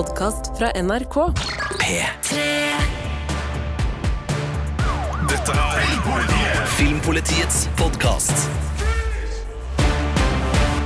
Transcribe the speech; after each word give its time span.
podkast 0.00 0.46
fra 0.56 0.70
NRK. 0.80 1.16
P3 1.80 2.44
Dette 5.28 5.56
er 5.56 5.82
Filmpolitiet 5.82 6.70
Filmpolitiets 6.78 7.58
podkast. 7.76 8.46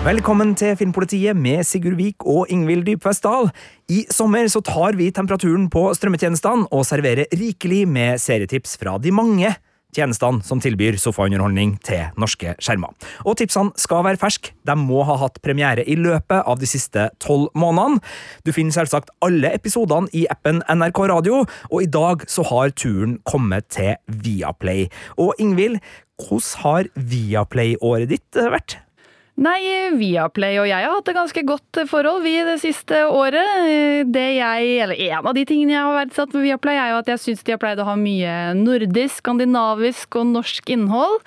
Velkommen 0.03 0.57
til 0.59 0.75
Filmpolitiet 0.81 1.39
med 1.39 1.63
Sigurd 1.69 1.95
Vik 2.01 2.27
og 2.27 2.51
Ingvild 2.51 2.89
Dybfest 2.89 3.23
Dahl. 3.29 3.53
I 3.87 4.03
sommer 4.11 4.51
så 4.51 4.65
tar 4.67 4.99
vi 4.99 5.13
temperaturen 5.15 5.69
på 5.71 5.85
strømmetjenestene 5.95 6.67
og 6.75 6.83
serverer 6.89 7.31
rikelig 7.39 7.85
med 7.87 8.19
serietips 8.19 8.75
fra 8.83 8.97
de 8.99 9.15
mange 9.15 9.55
tjenestene 9.95 10.45
som 10.47 10.61
tilbyr 10.63 10.99
sofaunderholdning 11.01 11.77
til 11.87 12.05
norske 12.21 12.55
skjermer. 12.63 12.95
Og 13.25 13.39
tipsene 13.41 13.75
skal 13.81 14.05
være 14.07 14.21
ferske. 14.21 14.55
De 14.67 14.77
må 14.79 15.03
ha 15.07 15.17
hatt 15.23 15.41
premiere 15.45 15.87
i 15.87 15.97
løpet 15.99 16.45
av 16.45 16.61
de 16.61 16.69
siste 16.69 17.09
tolv 17.23 17.51
månedene. 17.59 18.03
Du 18.47 18.53
finner 18.55 18.75
selvsagt 18.77 19.13
alle 19.25 19.55
episodene 19.55 20.11
i 20.13 20.27
appen 20.31 20.63
NRK 20.69 21.05
Radio, 21.15 21.45
og 21.71 21.79
i 21.83 21.91
dag 21.91 22.27
så 22.31 22.47
har 22.51 22.75
turen 22.77 23.19
kommet 23.29 23.71
til 23.75 23.95
Viaplay. 24.09 24.89
Og 25.19 25.35
Ingvild, 25.43 25.81
hvordan 26.21 26.63
har 26.63 26.91
Viaplay-året 26.95 28.11
ditt 28.13 28.45
vært? 28.55 28.79
Nei, 29.35 29.91
Viaplay 29.99 30.61
og 30.63 30.69
jeg 30.69 30.87
har 30.87 30.93
hatt 30.95 31.09
et 31.11 31.17
ganske 31.17 31.43
godt 31.43 31.81
forhold 31.91 32.21
vi 32.23 32.37
det 32.47 32.55
siste 32.63 33.01
året. 33.11 34.07
Det 34.15 34.27
jeg, 34.37 34.69
eller 34.85 35.01
En 35.09 35.27
av 35.27 35.35
de 35.35 35.43
tingene 35.49 35.75
jeg 35.75 35.83
har 35.83 35.97
verdsatt 35.97 36.37
med 36.37 36.45
Viaplay, 36.47 36.79
er 36.79 36.93
jo 36.93 37.01
at 37.01 37.11
jeg 37.11 37.23
syns 37.25 37.43
de 37.43 37.55
har 37.57 37.59
pleid 37.59 37.83
å 37.83 37.89
ha 37.89 37.97
mye 37.99 38.37
nordisk, 38.55 39.19
skandinavisk 39.25 40.21
og 40.21 40.29
norsk 40.37 40.71
innhold. 40.77 41.19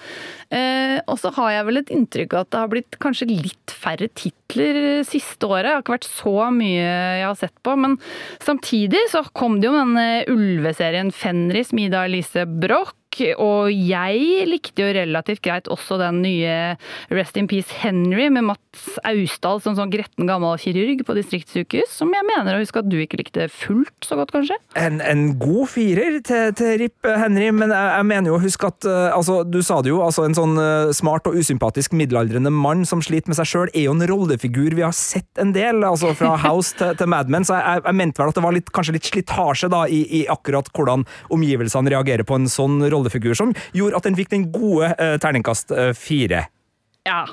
Eh, 0.56 0.96
og 1.04 1.20
så 1.20 1.34
har 1.36 1.52
jeg 1.52 1.68
vel 1.68 1.82
et 1.82 1.92
inntrykk 1.98 2.38
av 2.38 2.46
at 2.46 2.52
det 2.54 2.62
har 2.62 2.72
blitt 2.72 3.00
kanskje 3.04 3.28
litt 3.28 3.76
færre 3.76 4.08
titler 4.16 5.04
siste 5.04 5.44
året. 5.44 5.68
Det 5.68 5.76
har 5.76 5.84
ikke 5.84 5.98
vært 5.98 6.08
så 6.08 6.36
mye 6.56 6.88
jeg 6.88 7.28
har 7.28 7.40
sett 7.44 7.58
på. 7.60 7.76
Men 7.76 8.00
samtidig 8.40 9.04
så 9.12 9.26
kom 9.36 9.60
det 9.60 9.68
jo 9.68 9.76
denne 9.76 10.08
ulveserien 10.32 11.12
Fenris, 11.12 11.76
Mida 11.76 12.08
Elise 12.08 12.48
Broch 12.48 12.96
og 13.38 13.72
jeg 13.74 14.46
likte 14.48 14.84
jo 14.84 14.94
relativt 14.94 15.42
greit 15.46 15.68
også 15.72 15.98
den 16.02 16.22
nye 16.22 16.76
Rest 17.14 17.38
in 17.38 17.48
Peace 17.48 17.74
Henry 17.82 18.28
med 18.30 18.46
Mats 18.78 18.98
Austdal 19.08 19.62
som 19.64 19.76
sånn 19.78 19.92
gretten 19.92 20.28
gammel 20.30 20.58
kirurg 20.62 21.02
på 21.06 21.16
distriktssykehus, 21.18 21.90
som 22.00 22.12
jeg 22.14 22.26
mener 22.28 22.56
å 22.56 22.62
huske 22.62 22.82
at 22.82 22.90
du 22.90 22.98
ikke 23.02 23.20
likte 23.22 23.48
fullt 23.50 24.06
så 24.06 24.18
godt, 24.20 24.34
kanskje? 24.36 24.58
En, 24.78 25.00
en 25.02 25.32
god 25.40 25.72
firer 25.72 26.20
til, 26.26 26.54
til 26.58 26.76
RIP 26.84 27.08
Henry, 27.08 27.50
men 27.56 27.74
jeg, 27.74 27.90
jeg 27.96 28.08
mener 28.12 28.32
jo 28.32 28.38
å 28.38 28.44
huske 28.44 28.70
at 28.70 28.88
uh, 28.88 29.16
altså, 29.16 29.40
Du 29.48 29.60
sa 29.66 29.80
det 29.82 29.92
jo, 29.92 30.02
altså 30.06 30.28
en 30.28 30.38
sånn 30.38 30.58
uh, 30.60 30.94
smart 30.96 31.28
og 31.30 31.38
usympatisk 31.40 31.96
middelaldrende 31.98 32.52
mann 32.54 32.86
som 32.88 33.02
sliter 33.06 33.32
med 33.32 33.40
seg 33.40 33.50
sjøl, 33.50 33.72
er 33.74 33.88
jo 33.88 33.96
en 33.96 34.06
rollefigur 34.12 34.78
vi 34.78 34.86
har 34.86 34.96
sett 34.96 35.42
en 35.42 35.56
del, 35.56 35.82
altså 35.88 36.14
fra 36.18 36.36
House 36.46 36.78
til, 36.78 36.94
til 37.00 37.10
Mad 37.10 37.32
Men, 37.34 37.48
så 37.48 37.58
jeg, 37.58 37.86
jeg, 37.86 37.98
mente 37.98 38.22
vel 38.22 38.34
at 38.34 38.38
det 38.38 38.46
var 38.46 38.58
litt, 38.58 38.74
kanskje 38.76 38.98
litt 38.98 39.10
slitasje 39.10 39.72
da 39.74 39.86
i, 39.90 40.04
i 40.22 40.26
akkurat 40.32 40.70
hvordan 40.76 41.08
omgivelsene 41.34 41.94
reagerer 41.94 42.28
på 42.28 42.38
en 42.38 42.50
sånn 42.52 42.84
rollefigur, 42.92 43.34
som 43.38 43.56
gjorde 43.76 43.98
at 44.00 44.10
den 44.10 44.20
fikk 44.20 44.32
den 44.36 44.50
gode 44.54 44.94
uh, 44.94 45.18
terningkast 45.22 45.74
fire. 45.98 46.46
Ja. 47.08 47.24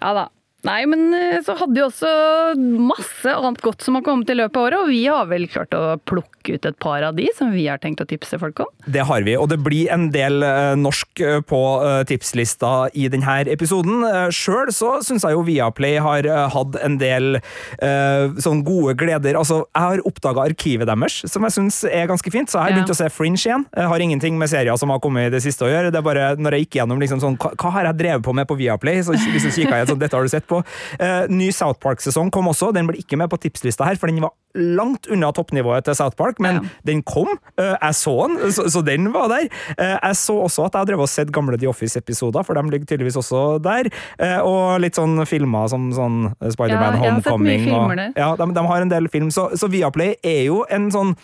ja 0.00 0.10
da. 0.12 0.26
Nei, 0.66 0.80
men 0.90 1.14
eh, 1.14 1.38
så 1.46 1.54
hadde 1.60 1.78
jo 1.78 1.88
også 1.90 2.10
masse 2.58 3.30
annet 3.30 3.62
godt 3.62 3.84
som 3.86 3.98
har 3.98 4.04
kommet 4.06 4.30
i 4.32 4.38
løpet 4.38 4.58
av 4.58 4.66
året, 4.66 4.82
og 4.82 4.90
vi 4.90 5.04
har 5.06 5.28
vel 5.30 5.46
klart 5.50 5.76
å 5.76 5.84
plukke 6.02 6.35
ut 6.52 6.68
et 6.68 6.78
par 6.82 7.04
av 7.06 7.16
de 7.16 7.26
som 7.36 7.50
vi 7.54 7.66
har 7.68 7.80
tenkt 7.82 8.02
å 8.02 8.06
tipse 8.08 8.38
folk 8.40 8.60
om. 8.64 8.70
Det 8.86 9.04
har 9.08 9.24
vi, 9.26 9.36
og 9.38 9.48
det 9.50 9.58
blir 9.64 9.90
en 9.92 10.08
del 10.14 10.44
uh, 10.44 10.74
norsk 10.78 11.22
uh, 11.22 11.38
på 11.46 11.60
uh, 11.82 12.02
tipslista 12.08 12.88
i 12.94 13.08
denne 13.12 13.36
episoden. 13.52 14.04
Sjøl 14.32 14.70
så 14.74 14.96
syns 15.04 15.24
jeg 15.26 15.34
jo 15.34 15.44
Viaplay 15.46 15.98
har 16.02 16.26
hatt 16.52 16.76
en 16.84 16.96
del 17.00 17.38
sånn 17.78 18.62
gode 18.66 18.94
gleder. 18.98 19.36
Altså, 19.38 19.58
jeg 19.66 19.82
har 19.82 20.02
oppdaga 20.08 20.44
arkivet 20.46 20.88
deres, 20.88 21.18
som 21.28 21.44
jeg 21.46 21.54
syns 21.56 21.80
er 21.88 22.08
ganske 22.08 22.30
fint, 22.32 22.50
så 22.50 22.58
jeg 22.58 22.64
har 22.64 22.76
begynt 22.76 22.92
ja. 22.92 22.96
å 22.96 22.98
se 22.98 23.10
Fringe 23.12 23.40
igjen. 23.40 23.66
Jeg 23.76 23.90
har 23.92 24.04
ingenting 24.04 24.38
med 24.40 24.50
serier 24.50 24.78
som 24.80 24.92
har 24.94 25.02
kommet 25.04 25.28
i 25.28 25.34
det 25.34 25.42
siste 25.44 25.66
å 25.66 25.70
gjøre. 25.70 25.92
Det 25.94 26.00
er 26.00 26.06
bare 26.06 26.28
når 26.40 26.56
jeg 26.56 26.66
gikk 26.66 26.78
gjennom 26.80 27.02
liksom 27.02 27.22
sånn, 27.22 27.38
hva, 27.42 27.52
hva 27.58 27.74
har 27.76 27.90
jeg 27.90 28.00
drevet 28.00 28.26
på 28.26 28.34
med 28.36 28.48
på 28.48 28.58
Viaplay, 28.60 29.02
så 29.06 29.16
liksom 29.16 29.54
kikka 29.58 29.82
jeg 29.82 29.90
sånn, 29.92 30.00
dette 30.02 30.18
har 30.18 30.26
du 30.26 30.32
sett 30.32 30.48
på. 30.50 30.62
ny 31.32 31.50
South 31.54 31.82
Park-sesong 31.84 32.32
kom 32.34 32.50
også, 32.52 32.72
den 32.76 32.88
ble 32.90 33.00
ikke 33.02 33.18
med 33.20 33.32
på 33.32 33.40
tipslista 33.42 33.88
her, 33.88 34.00
for 34.00 34.10
den 34.10 34.24
var 34.24 34.34
langt 34.56 35.06
unna 35.12 35.32
toppnivået 35.36 35.86
til 35.86 35.96
South 35.98 36.16
Park, 36.16 36.35
men 36.42 36.60
ja. 36.60 36.74
den 36.88 37.02
kom. 37.06 37.30
Jeg 37.56 37.96
så 37.98 38.14
den, 38.28 38.52
så, 38.52 38.66
så, 38.72 38.82
den 38.86 39.10
var 39.14 39.30
der. 39.32 39.48
Jeg 39.78 40.18
så 40.20 40.36
også 40.44 40.66
at 40.66 40.76
jeg 40.76 40.84
har 40.84 40.90
drevet 40.90 41.06
og 41.06 41.12
sett 41.12 41.32
gamle 41.34 41.58
The 41.60 41.70
Office-episoder, 41.70 42.44
for 42.46 42.58
de 42.58 42.72
ligger 42.72 42.90
tydeligvis 42.90 43.18
også 43.20 43.44
der. 43.64 43.90
Og 44.44 44.76
litt 44.82 44.98
sånn 44.98 45.18
filmer 45.28 45.70
som 45.72 45.88
sånn 45.96 46.20
Spiderman 46.52 47.00
ja, 47.00 47.16
Homecoming. 47.16 47.66
Og, 47.72 47.96
ja, 48.18 48.30
de, 48.38 48.50
de, 48.56 48.68
har 48.70 48.84
en 48.84 48.92
del 48.92 49.10
film, 49.12 49.32
så, 49.34 49.48
så 49.58 49.70
Viaplay 49.72 50.16
er 50.24 50.46
jo 50.50 50.62
en 50.72 50.90
sånn 50.94 51.16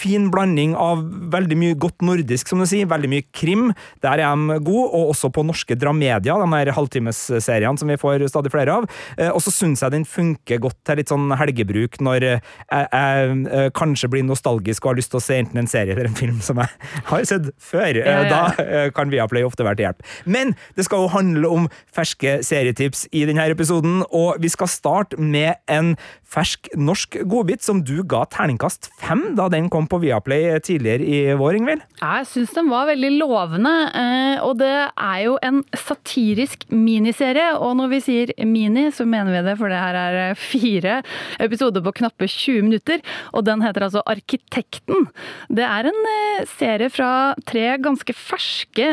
fin 0.00 0.28
blanding 0.32 0.74
av 0.78 1.02
veldig 1.32 1.58
mye 1.60 1.78
godt 1.80 2.04
nordisk, 2.06 2.50
som 2.50 2.62
du 2.62 2.66
sier, 2.68 2.88
veldig 2.90 3.10
mye 3.12 3.26
krim. 3.36 3.70
Der 4.04 4.22
er 4.22 4.34
de 4.34 4.58
gode, 4.64 4.88
og 4.96 5.12
også 5.14 5.30
på 5.34 5.44
norske 5.46 5.76
dramedia, 5.78 6.38
de 6.40 6.48
her 6.54 6.72
halvtimesseriene 6.76 7.80
som 7.80 7.90
vi 7.90 7.98
får 8.00 8.26
stadig 8.32 8.52
flere 8.54 8.80
av. 8.80 8.88
Eh, 9.16 9.30
og 9.30 9.42
så 9.44 9.52
syns 9.54 9.84
jeg 9.84 9.94
den 9.94 10.06
funker 10.08 10.62
godt 10.62 10.78
til 10.86 11.00
litt 11.00 11.12
sånn 11.12 11.30
helgebruk, 11.40 12.00
når 12.04 12.26
jeg, 12.26 12.42
jeg, 12.70 13.36
jeg 13.50 13.74
kanskje 13.76 14.10
blir 14.12 14.26
nostalgisk 14.26 14.84
og 14.84 14.94
har 14.94 15.00
lyst 15.00 15.12
til 15.14 15.20
å 15.20 15.24
se 15.24 15.40
enten 15.40 15.62
en 15.62 15.70
serie 15.70 15.94
eller 15.94 16.10
en 16.10 16.18
film 16.18 16.40
som 16.44 16.60
jeg 16.62 16.90
har 17.10 17.26
sett 17.28 17.50
før. 17.60 18.00
Ja, 18.00 18.20
ja. 18.24 18.28
Da 18.30 18.64
eh, 18.64 18.88
kan 18.96 19.12
Viaplay 19.12 19.46
ofte 19.46 19.66
være 19.66 19.80
til 19.80 19.88
hjelp. 19.88 20.06
Men 20.24 20.54
det 20.78 20.86
skal 20.88 21.04
jo 21.04 21.12
handle 21.14 21.52
om 21.60 21.68
ferske 21.94 22.38
serietips 22.46 23.06
i 23.16 23.26
denne 23.28 23.48
episoden, 23.50 24.02
og 24.10 24.40
vi 24.42 24.50
skal 24.52 24.70
starte 24.70 25.20
med 25.20 25.58
en 25.70 25.94
fersk 26.30 26.70
norsk 26.78 27.18
godbit 27.30 27.64
som 27.64 27.80
du 27.82 28.00
ga 28.06 28.22
terningkast 28.30 28.90
fem 29.00 29.30
da 29.38 29.48
den 29.50 29.68
kom 29.72 29.88
på 29.90 29.98
Viaplay 30.02 30.60
tidligere 30.62 31.06
i 31.06 31.20
vår, 31.38 31.58
Ingvild? 31.58 31.82
Jeg 32.00 32.28
syns 32.30 32.54
den 32.56 32.70
var 32.70 32.88
veldig 32.90 33.10
lovende. 33.18 33.72
Eh, 33.96 34.36
og 34.44 34.56
det 34.60 34.70
er 34.70 35.18
jo 35.24 35.36
en 35.44 35.62
satirisk 35.76 36.66
miniserie. 36.72 37.50
Og 37.58 37.74
når 37.80 37.92
vi 37.94 38.00
sier 38.04 38.32
mini, 38.46 38.88
så 38.94 39.06
mener 39.08 39.34
vi 39.34 39.42
det, 39.48 39.56
for 39.60 39.72
det 39.72 39.80
her 39.80 39.98
er 39.98 40.18
eh, 40.22 40.38
fire 40.38 41.00
episoder 41.42 41.84
på 41.84 41.94
knappe 42.00 42.28
20 42.30 42.68
minutter. 42.68 43.02
Og 43.34 43.44
den 43.48 43.64
heter 43.64 43.88
altså 43.88 44.04
Arkitekten. 44.10 45.08
Det 45.50 45.66
er 45.66 45.90
en 45.90 46.00
eh, 46.14 46.46
serie 46.56 46.90
fra 46.92 47.10
tre 47.48 47.66
ganske 47.82 48.14
ferske 48.16 48.88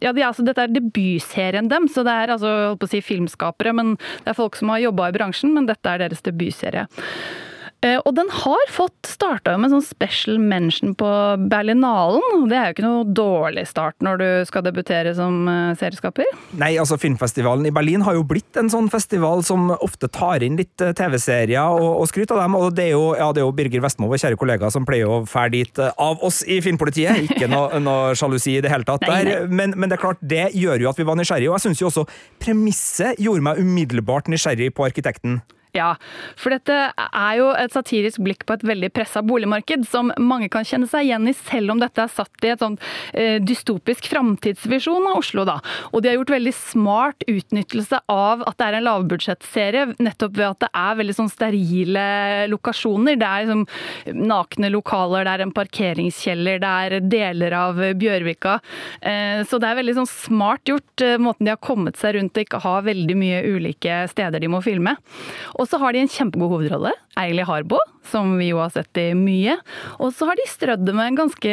Ja, 0.00 0.12
de, 0.14 0.22
altså, 0.24 0.44
dette 0.46 0.62
er 0.64 0.72
debutserien 0.72 1.68
dem, 1.70 1.86
så 1.90 2.04
det 2.06 2.14
er 2.14 2.32
altså 2.34 2.50
holdt 2.70 2.80
på 2.82 2.88
å 2.88 2.90
si 2.92 3.00
filmskapere, 3.04 3.72
men 3.76 3.94
det 4.24 4.32
er 4.32 4.38
folk 4.38 4.56
som 4.58 4.72
har 4.72 4.82
jobba 4.82 5.08
i 5.10 5.14
bransjen, 5.14 5.52
men 5.54 5.66
dette 5.68 5.90
er 5.90 6.02
deres 6.02 6.19
debutserie. 6.26 6.86
Eh, 7.80 7.96
og 8.04 8.12
den 8.12 8.28
har 8.42 8.60
fått 8.68 9.08
starta 9.08 9.54
med 9.56 9.72
sånn 9.72 9.84
special 9.84 10.36
mention 10.40 10.92
på 10.98 11.08
Berlinalen. 11.48 12.44
Det 12.50 12.56
er 12.58 12.66
jo 12.68 12.74
ikke 12.74 12.84
noe 12.84 13.06
dårlig 13.16 13.64
start 13.70 13.96
når 14.04 14.20
du 14.20 14.26
skal 14.48 14.66
debutere 14.66 15.14
som 15.16 15.48
eh, 15.48 15.70
serieskaper. 15.80 16.28
Nei, 16.60 16.74
altså 16.80 16.98
Filmfestivalen 17.00 17.70
i 17.70 17.72
Berlin 17.72 18.04
har 18.04 18.18
jo 18.18 18.26
blitt 18.28 18.58
en 18.60 18.68
sånn 18.72 18.90
festival 18.92 19.40
som 19.48 19.70
ofte 19.78 20.10
tar 20.12 20.44
inn 20.44 20.58
litt 20.60 20.84
eh, 20.84 20.92
TV-serier 20.96 21.80
og, 21.80 22.02
og 22.02 22.10
skryter 22.10 22.36
av 22.36 22.44
dem. 22.44 22.58
Og 22.58 22.74
det 22.76 22.90
er 22.90 22.92
jo, 22.98 23.06
ja, 23.16 23.30
det 23.32 23.40
er 23.40 23.48
jo 23.48 23.54
Birger 23.56 23.84
Vestmo, 23.86 24.10
vår 24.12 24.20
kjære 24.26 24.40
kollega, 24.42 24.70
som 24.74 24.84
pleier 24.88 25.08
å 25.08 25.22
fære 25.28 25.54
dit 25.54 25.80
av 25.88 26.20
oss 26.26 26.42
i 26.44 26.58
Filmpolitiet. 26.64 27.30
Ikke 27.30 27.48
noe, 27.48 27.80
noe 27.86 28.12
sjalusi 28.18 28.58
i 28.58 28.64
det 28.64 28.74
hele 28.74 28.84
tatt 28.88 29.08
nei, 29.08 29.22
der. 29.24 29.48
Men, 29.48 29.72
men, 29.78 29.88
det 29.88 29.96
er 29.96 30.04
klart, 30.04 30.20
det 30.20 30.50
gjør 30.52 30.84
jo 30.84 30.92
at 30.92 31.00
vi 31.00 31.08
var 31.08 31.16
nysgjerrige. 31.16 31.48
Og 31.48 31.56
jeg 31.56 31.70
syns 31.70 31.80
jo 31.80 31.88
også 31.88 32.04
premisset 32.44 33.16
gjorde 33.24 33.46
meg 33.48 33.64
umiddelbart 33.64 34.28
nysgjerrig 34.28 34.68
på 34.76 34.84
arkitekten. 34.90 35.40
Ja, 35.76 35.94
for 36.38 36.54
dette 36.54 36.78
er 36.96 37.34
jo 37.38 37.50
et 37.54 37.74
satirisk 37.74 38.22
blikk 38.24 38.46
på 38.48 38.56
et 38.58 38.66
veldig 38.66 38.90
pressa 38.94 39.22
boligmarked, 39.26 39.86
som 39.88 40.12
mange 40.18 40.50
kan 40.52 40.66
kjenne 40.66 40.88
seg 40.90 41.08
igjen 41.08 41.28
i, 41.30 41.34
selv 41.36 41.74
om 41.74 41.82
dette 41.82 42.04
er 42.04 42.12
satt 42.12 42.46
i 42.46 42.52
et 42.54 42.62
sånn 42.62 42.78
dystopisk 43.46 44.08
framtidsvisjon 44.10 45.06
av 45.10 45.20
Oslo, 45.20 45.44
da. 45.48 45.58
Og 45.92 46.02
de 46.02 46.10
har 46.10 46.18
gjort 46.18 46.34
veldig 46.34 46.54
smart 46.56 47.24
utnyttelse 47.30 48.00
av 48.10 48.44
at 48.48 48.58
det 48.60 48.66
er 48.66 48.78
en 48.78 48.86
lavbudsjettserie, 48.86 49.86
nettopp 50.02 50.36
ved 50.38 50.48
at 50.48 50.64
det 50.64 50.70
er 50.82 50.98
veldig 51.00 51.16
sånn 51.16 51.32
sterile 51.32 52.06
lokasjoner. 52.50 53.18
Det 53.20 53.28
er 53.28 53.46
liksom 53.46 54.24
nakne 54.30 54.70
lokaler, 54.72 55.26
det 55.26 55.34
er 55.34 55.44
en 55.46 55.54
parkeringskjeller, 55.56 56.60
det 56.62 56.70
er 56.70 57.08
deler 57.10 57.56
av 57.56 57.80
Bjørvika. 58.00 58.58
Eh, 59.00 59.42
så 59.48 59.60
det 59.60 59.70
er 59.70 59.80
veldig 59.80 59.96
sånn 60.00 60.10
smart 60.10 60.70
gjort, 60.70 61.04
eh, 61.04 61.18
måten 61.20 61.46
de 61.46 61.54
har 61.54 61.62
kommet 61.62 62.00
seg 62.00 62.16
rundt 62.16 62.36
og 62.36 62.46
ikke 62.46 62.62
ha 62.64 62.76
veldig 62.86 63.16
mye 63.18 63.42
ulike 63.46 64.02
steder 64.10 64.42
de 64.42 64.50
må 64.50 64.62
filme. 64.64 64.96
Og 65.60 65.68
så 65.68 65.78
har 65.82 65.92
de 65.92 66.00
en 66.00 66.08
kjempegod 66.10 66.54
hovedrolle, 66.54 66.94
Eili 67.20 67.44
Harbo, 67.44 67.78
som 68.08 68.32
vi 68.40 68.48
jo 68.48 68.62
har 68.62 68.72
sett 68.72 68.96
i 69.00 69.10
mye. 69.16 69.58
Og 70.00 70.14
så 70.16 70.30
har 70.30 70.38
de 70.38 70.48
strødd 70.48 70.86
det 70.86 70.94
med 70.96 71.12
en 71.12 71.18
ganske 71.26 71.52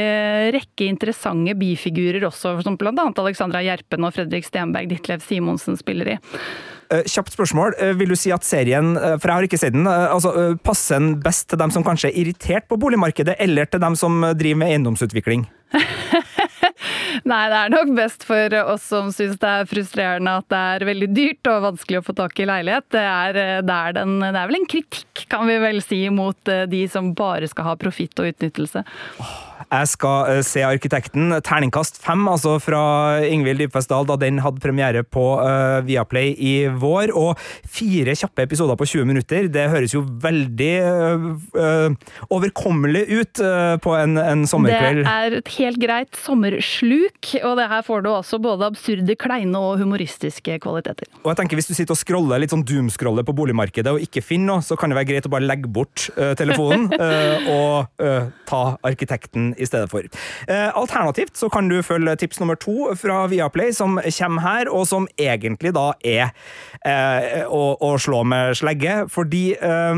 rekke 0.56 0.88
interessante 0.88 1.58
bifigurer 1.60 2.24
også, 2.30 2.56
som 2.64 2.80
bl.a. 2.80 2.94
Alexandra 2.96 3.64
Gjerpen 3.66 4.08
og 4.08 4.16
Fredrik 4.16 4.48
Stenberg 4.48 4.88
Ditlev 4.94 5.26
Simonsen 5.26 5.76
spiller 5.80 6.16
i. 6.16 6.18
Uh, 6.88 7.04
kjapt 7.04 7.36
spørsmål. 7.36 7.76
Uh, 7.82 7.92
vil 8.00 8.14
du 8.14 8.16
si 8.16 8.32
at 8.32 8.48
serien, 8.48 8.94
uh, 8.96 9.18
for 9.20 9.28
jeg 9.28 9.36
har 9.36 9.50
ikke 9.50 9.60
sett 9.60 9.76
den, 9.76 9.90
altså, 9.92 10.32
passer 10.64 11.02
den 11.02 11.18
best 11.24 11.50
til 11.52 11.60
dem 11.60 11.74
som 11.76 11.84
kanskje 11.84 12.14
er 12.14 12.22
irritert 12.24 12.70
på 12.72 12.80
boligmarkedet, 12.80 13.36
eller 13.44 13.68
til 13.68 13.84
dem 13.84 14.00
som 14.00 14.24
driver 14.40 14.64
med 14.64 14.72
eiendomsutvikling? 14.72 15.44
Nei, 17.28 17.42
det 17.52 17.58
er 17.60 17.74
nok 17.74 17.90
best 17.98 18.24
for 18.28 18.54
oss 18.62 18.86
som 18.88 19.10
syns 19.12 19.40
det 19.42 19.50
er 19.50 19.68
frustrerende 19.68 20.38
at 20.40 20.48
det 20.54 20.62
er 20.76 20.86
veldig 20.88 21.10
dyrt 21.12 21.50
og 21.52 21.66
vanskelig 21.66 22.00
å 22.00 22.06
få 22.08 22.16
tak 22.16 22.40
i 22.40 22.48
leilighet. 22.48 22.88
Det 22.96 23.04
er, 23.04 23.40
det 23.68 23.76
er, 23.76 23.98
den, 23.98 24.16
det 24.24 24.32
er 24.32 24.48
vel 24.52 24.60
en 24.62 24.70
kritikk, 24.72 25.26
kan 25.32 25.44
vi 25.50 25.58
vel 25.60 25.82
si, 25.84 26.00
mot 26.14 26.54
eh, 26.54 26.64
de 26.72 26.86
som 26.92 27.12
bare 27.18 27.50
skal 27.52 27.72
ha 27.72 27.76
profitt 27.80 28.16
og 28.22 28.32
utnyttelse. 28.32 28.86
Jeg 29.68 29.90
skal 29.92 30.30
uh, 30.32 30.42
se 30.48 30.62
Arkitekten. 30.64 31.34
Terningkast 31.44 32.00
fem, 32.00 32.24
altså 32.32 32.56
fra 32.64 33.20
Ingvild 33.28 33.60
Dybfest 33.60 33.92
Dahl, 33.92 34.08
da 34.08 34.16
den 34.20 34.40
hadde 34.44 34.64
premiere 34.64 35.04
på 35.04 35.26
uh, 35.42 35.84
Viaplay 35.84 36.32
i 36.40 36.54
vår. 36.72 37.12
Og 37.12 37.36
fire 37.68 38.16
kjappe 38.16 38.46
episoder 38.48 38.80
på 38.80 38.88
20 38.88 39.10
minutter. 39.10 39.50
Det 39.52 39.68
høres 39.74 39.96
jo 39.96 40.06
veldig 40.24 40.72
uh, 40.88 42.14
overkommelig 42.32 43.04
ut 43.12 43.44
på 43.84 43.94
en, 43.98 44.16
en, 44.22 44.46
sommerkveld. 44.48 45.04
Det 45.04 45.12
er 45.12 45.36
et 45.42 45.52
helt 45.58 45.80
greit 45.82 46.16
sommersluk, 46.24 47.34
og 47.44 47.58
det 47.60 47.68
her 47.70 47.84
får 47.86 48.06
du 48.06 48.10
også 48.14 48.40
både 48.42 48.70
absurde, 48.72 49.18
kleine 49.20 49.60
og 49.60 49.82
humoristiske 49.82 50.58
kvaliteter. 50.64 51.10
Og 51.24 51.32
jeg 51.32 51.40
tenker 51.42 51.60
Hvis 51.60 51.70
du 51.70 51.76
sitter 51.76 51.96
og 51.96 52.00
scroller 52.00 52.42
litt 52.42 52.54
sånn 52.54 52.64
doomscroller 52.68 53.26
på 53.28 53.36
boligmarkedet 53.36 53.94
og 53.94 54.04
ikke 54.04 54.24
finner 54.24 54.56
noe, 54.56 54.66
så 54.66 54.78
kan 54.80 54.92
det 54.92 55.00
være 55.00 55.10
greit 55.12 55.28
å 55.28 55.34
bare 55.34 55.48
legge 55.48 55.70
bort 55.72 56.08
telefonen 56.40 56.88
og 57.58 58.04
ta 58.48 58.62
Arkitekten 58.88 59.52
i 59.58 59.68
stedet 59.68 59.90
for. 59.92 60.06
Eh, 60.48 60.70
alternativt 60.78 61.38
så 61.38 61.50
kan 61.50 61.70
du 61.70 61.82
følge 61.86 62.16
tips 62.16 62.40
nummer 62.40 62.56
to 62.56 62.94
fra 62.96 63.26
Viaplay, 63.28 63.74
som 63.74 64.00
kommer 64.20 64.42
her, 64.42 64.70
og 64.70 64.88
som 64.88 65.08
egentlig 65.20 65.74
da 65.76 65.92
er 66.06 66.30
eh, 66.86 67.44
å, 67.48 67.94
slå 67.98 68.24
med 68.28 68.56
slegge, 68.58 69.04
fordi 69.12 69.46
eh, 69.58 69.96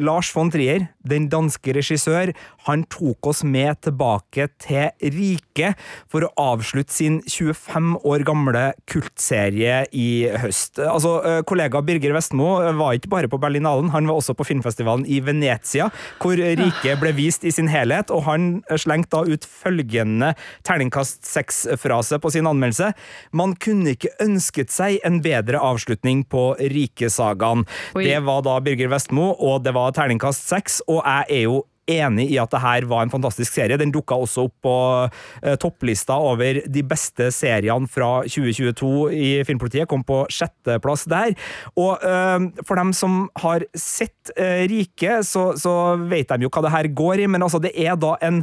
Lars 0.00 0.30
von 0.32 0.48
Trier, 0.48 0.86
den 1.04 1.26
danske 1.28 1.74
regissør, 1.76 2.30
han 2.64 2.84
tok 2.88 3.26
oss 3.28 3.42
med 3.44 3.76
tilbake 3.84 4.46
til 4.62 4.88
riket 5.12 5.76
for 6.10 6.24
å 6.24 6.30
avslutte 6.40 6.94
sin 6.94 7.18
25 7.26 7.98
år 8.08 8.24
gamle 8.24 8.62
kultserie 8.88 9.82
i 9.92 10.08
høst. 10.40 10.80
Altså, 10.80 11.18
eh, 11.26 11.40
Kollega 11.44 11.82
Birger 11.84 12.14
Vestmo 12.16 12.54
var 12.78 12.96
ikke 12.96 13.10
bare 13.12 13.28
på 13.28 13.40
Berlinalen, 13.42 13.90
han 13.92 14.08
var 14.08 14.16
også 14.16 14.36
på 14.38 14.46
filmfestivalen 14.48 15.04
i 15.04 15.20
Venezia, 15.20 15.90
hvor 16.22 16.40
riket 16.40 17.00
ble 17.02 17.12
vist 17.12 17.44
i 17.44 17.52
sin 17.52 17.68
helhet, 17.68 18.10
og 18.10 18.24
han 18.30 18.62
slengte 18.72 19.12
da 19.12 19.28
ut 19.28 19.44
følgende 19.44 20.32
terningkast 20.64 21.26
seks-frase 21.28 22.16
på 22.22 22.32
sin 22.32 22.48
anmeldelse. 22.48 22.94
Man 23.36 23.54
kunne 23.60 23.92
ikke 23.92 24.14
ønsket 24.24 24.72
seg 24.72 25.02
en 25.04 25.20
bedre 25.20 25.60
avslutning 25.60 26.24
på 26.24 26.54
rikesagaen. 26.56 27.66
Det 27.92 28.18
var 28.24 28.42
da 28.46 28.56
Birger 28.64 28.88
Vestmo, 28.88 29.34
og 29.36 29.66
det 29.66 29.74
var 29.76 29.81
terningkast 29.96 30.48
seks, 30.48 30.80
og 30.86 31.02
jeg 31.02 31.38
er 31.40 31.46
jo 31.48 31.62
enig 31.90 32.28
i 32.30 32.38
at 32.40 32.52
det 32.52 32.60
her 32.62 32.86
var 32.90 33.04
en 33.04 33.12
fantastisk 33.12 33.56
serie. 33.56 33.78
Den 33.80 33.92
dukka 33.94 34.16
også 34.22 34.46
opp 34.46 34.54
på 34.64 34.74
uh, 35.08 35.54
topplista 35.60 36.16
over 36.22 36.60
de 36.62 36.84
beste 36.86 37.30
seriene 37.34 37.90
fra 37.90 38.22
2022 38.28 38.92
i 39.16 39.30
Filmpolitiet. 39.48 39.88
Kom 39.90 40.04
på 40.06 40.22
sjetteplass 40.32 41.06
der. 41.10 41.34
Og 41.74 41.98
uh, 41.98 42.38
for 42.62 42.78
dem 42.78 42.92
som 42.96 43.26
har 43.42 43.66
sett 43.74 44.34
uh, 44.36 44.62
Rike, 44.70 45.20
så, 45.26 45.52
så, 45.58 45.74
vet 46.12 46.30
de 46.30 46.46
jo 46.46 46.52
hva 46.52 46.64
det 46.64 46.74
her 46.76 46.92
går 47.02 47.24
i, 47.24 47.26
men 47.30 47.42
altså, 47.42 47.60
det 47.62 47.74
er 47.78 47.98
da 47.98 48.14
en 48.22 48.42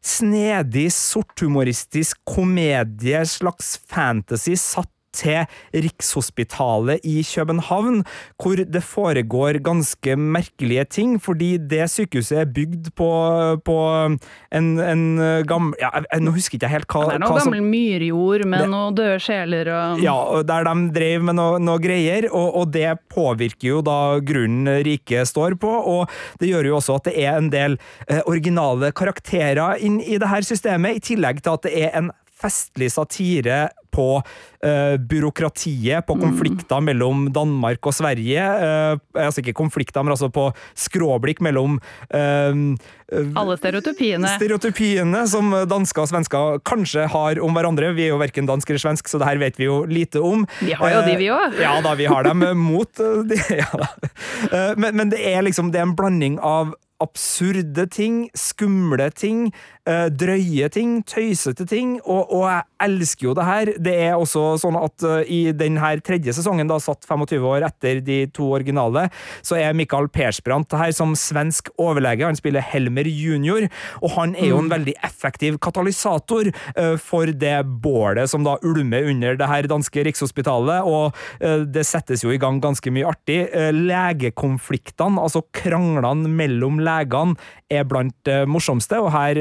snedig, 0.00 0.88
sorthumoristisk 0.96 2.22
komedie, 2.28 3.20
slags 3.28 3.74
fantasy, 3.90 4.54
satt 4.56 4.88
til 5.16 5.46
Rikshospitalet 5.74 7.04
i 7.06 7.20
København, 7.26 8.02
hvor 8.40 8.60
det 8.60 8.82
foregår 8.84 9.60
ganske 9.64 10.16
merkelige 10.16 10.84
ting, 10.84 11.16
fordi 11.22 11.56
det 11.58 11.88
sykehuset 11.90 12.42
er 12.44 12.52
bygd 12.54 12.92
på, 12.98 13.10
på 13.64 13.78
en, 14.52 14.68
en 14.80 15.04
gammel 15.46 15.74
ja, 15.80 15.90
Nå 16.20 16.34
husker 16.34 16.58
ikke 16.58 16.68
jeg 16.68 16.76
helt 16.78 16.90
hva 16.90 17.04
Det 17.08 17.16
er 17.18 17.22
noe 17.24 17.40
gammel 17.40 17.64
myrjord 17.64 18.44
med 18.48 18.64
det, 18.64 18.70
noen 18.72 18.98
døde 18.98 19.18
sjeler 19.22 19.70
og 19.74 20.02
Ja, 20.04 20.16
der 20.46 20.66
de 20.68 20.76
drev 20.94 21.26
med 21.26 21.38
noe, 21.38 21.60
noe 21.62 21.82
greier, 21.82 22.28
og, 22.30 22.48
og, 22.62 22.70
det 22.70 22.92
påvirker 23.10 23.66
jo 23.66 23.80
da 23.84 24.20
grunnen 24.22 24.70
riket 24.86 25.28
står 25.30 25.56
på, 25.60 25.70
og 25.70 26.10
det 26.40 26.52
gjør 26.52 26.70
jo 26.70 26.78
også 26.78 27.00
at 27.00 27.10
det 27.10 27.16
er 27.24 27.36
en 27.36 27.50
del 27.52 27.76
eh, 28.06 28.22
originale 28.30 28.92
karakterer 28.96 29.80
inn 29.82 29.98
i 30.00 30.20
det 30.20 30.30
her 30.30 30.46
systemet, 30.46 31.00
i 31.00 31.04
tillegg 31.10 31.42
til 31.42 31.56
at 31.56 31.66
det 31.66 31.74
er 31.86 31.94
en 31.98 32.10
festlig 32.40 32.88
satire 32.94 33.68
på 33.92 34.08
uh, 34.20 34.96
byråkratiet, 34.96 36.06
på 36.06 36.16
mm. 36.16 36.22
konflikter 36.22 36.82
mellom 36.84 37.28
Danmark 37.34 37.86
og 37.86 37.94
Sverige. 37.96 38.40
Uh, 38.40 39.24
altså 39.26 39.42
ikke 39.42 39.56
konflikter, 39.58 40.04
men 40.04 40.14
altså 40.14 40.30
på 40.32 40.50
skråblikk 40.78 41.42
mellom 41.44 41.78
uh, 42.14 42.60
Alle 43.10 43.56
stereotypiene. 43.58 44.34
Stereotypiene 44.36 45.24
som 45.30 45.54
dansker 45.70 46.04
og 46.04 46.12
svensker 46.12 46.60
kanskje 46.66 47.08
har 47.10 47.40
om 47.42 47.56
hverandre. 47.56 47.92
Vi 47.96 48.06
er 48.06 48.14
jo 48.14 48.20
verken 48.22 48.48
dansk 48.50 48.70
eller 48.70 48.84
svensk, 48.84 49.10
så 49.10 49.20
det 49.20 49.30
her 49.30 49.42
vet 49.42 49.58
vi 49.58 49.66
jo 49.66 49.82
lite 49.90 50.22
om. 50.22 50.46
Vi 50.60 50.76
har 50.78 50.94
jo 50.94 51.00
de, 51.08 51.16
vi 51.18 51.32
òg. 51.34 51.58
Ja 51.60 51.74
da, 51.84 51.96
vi 51.98 52.06
har 52.10 52.28
dem 52.28 52.46
mot 52.60 53.02
de, 53.30 53.40
ja, 53.62 53.90
men, 54.76 54.94
men, 54.94 55.10
det 55.10 55.20
er 55.26 55.42
liksom 55.42 55.72
det 55.74 55.82
er 55.82 55.88
en 55.88 55.98
blanding 55.98 56.38
av 56.38 56.74
absurde 57.00 57.86
ting, 57.90 58.28
skumle 58.36 59.10
ting, 59.10 59.50
Eh, 59.90 60.10
drøye 60.12 60.68
ting, 60.68 60.98
tøysete 61.08 61.64
ting, 61.68 61.94
og, 62.04 62.28
og, 62.28 62.42
jeg 62.50 62.66
elsker 62.84 63.26
jo 63.26 63.32
det 63.36 63.44
her. 63.46 63.70
Det 63.80 63.94
er 64.04 64.18
også 64.18 64.42
sånn 64.60 64.76
at 64.76 65.04
uh, 65.08 65.22
i 65.24 65.54
denne 65.56 65.92
tredje 66.04 66.34
sesongen, 66.36 66.68
da 66.68 66.76
satt 66.80 67.06
25 67.08 67.46
år 67.48 67.64
etter 67.66 68.02
de 68.04 68.18
to 68.36 68.50
originale, 68.52 69.06
så 69.46 69.56
er 69.56 69.76
Michael 69.76 70.10
Persbrandt 70.12 70.76
her 70.76 70.92
som 70.96 71.14
svensk 71.18 71.72
overlege. 71.80 72.26
Han 72.28 72.38
spiller 72.38 72.64
Helmer 72.64 73.08
junior, 73.08 73.66
og 74.02 74.14
han 74.18 74.36
er 74.36 74.50
jo 74.52 74.60
en 74.60 74.68
mm. 74.68 74.74
veldig 74.74 74.94
effektiv 75.08 75.56
katalysator 75.64 76.52
uh, 76.52 76.94
for 77.00 77.32
det 77.32 77.56
bålet 77.80 78.30
som 78.30 78.44
da 78.46 78.58
ulmer 78.60 79.08
under 79.10 79.40
det 79.40 79.48
her 79.48 79.70
danske 79.70 80.04
Rikshospitalet, 80.06 80.84
og 80.84 81.16
det 81.72 81.82
settes 81.88 82.22
jo 82.24 82.32
i 82.32 82.38
gang 82.40 82.58
ganske 82.62 82.92
mye 82.92 83.08
artig. 83.08 83.38
Legekonfliktene, 83.74 85.20
altså 85.20 85.42
kranglene 85.56 86.28
mellom 86.28 86.78
legene, 86.78 86.89
er 87.70 87.86
blant 87.88 88.16
det 88.26 88.42
morsomste, 88.50 88.98
og 89.00 89.12
her 89.14 89.38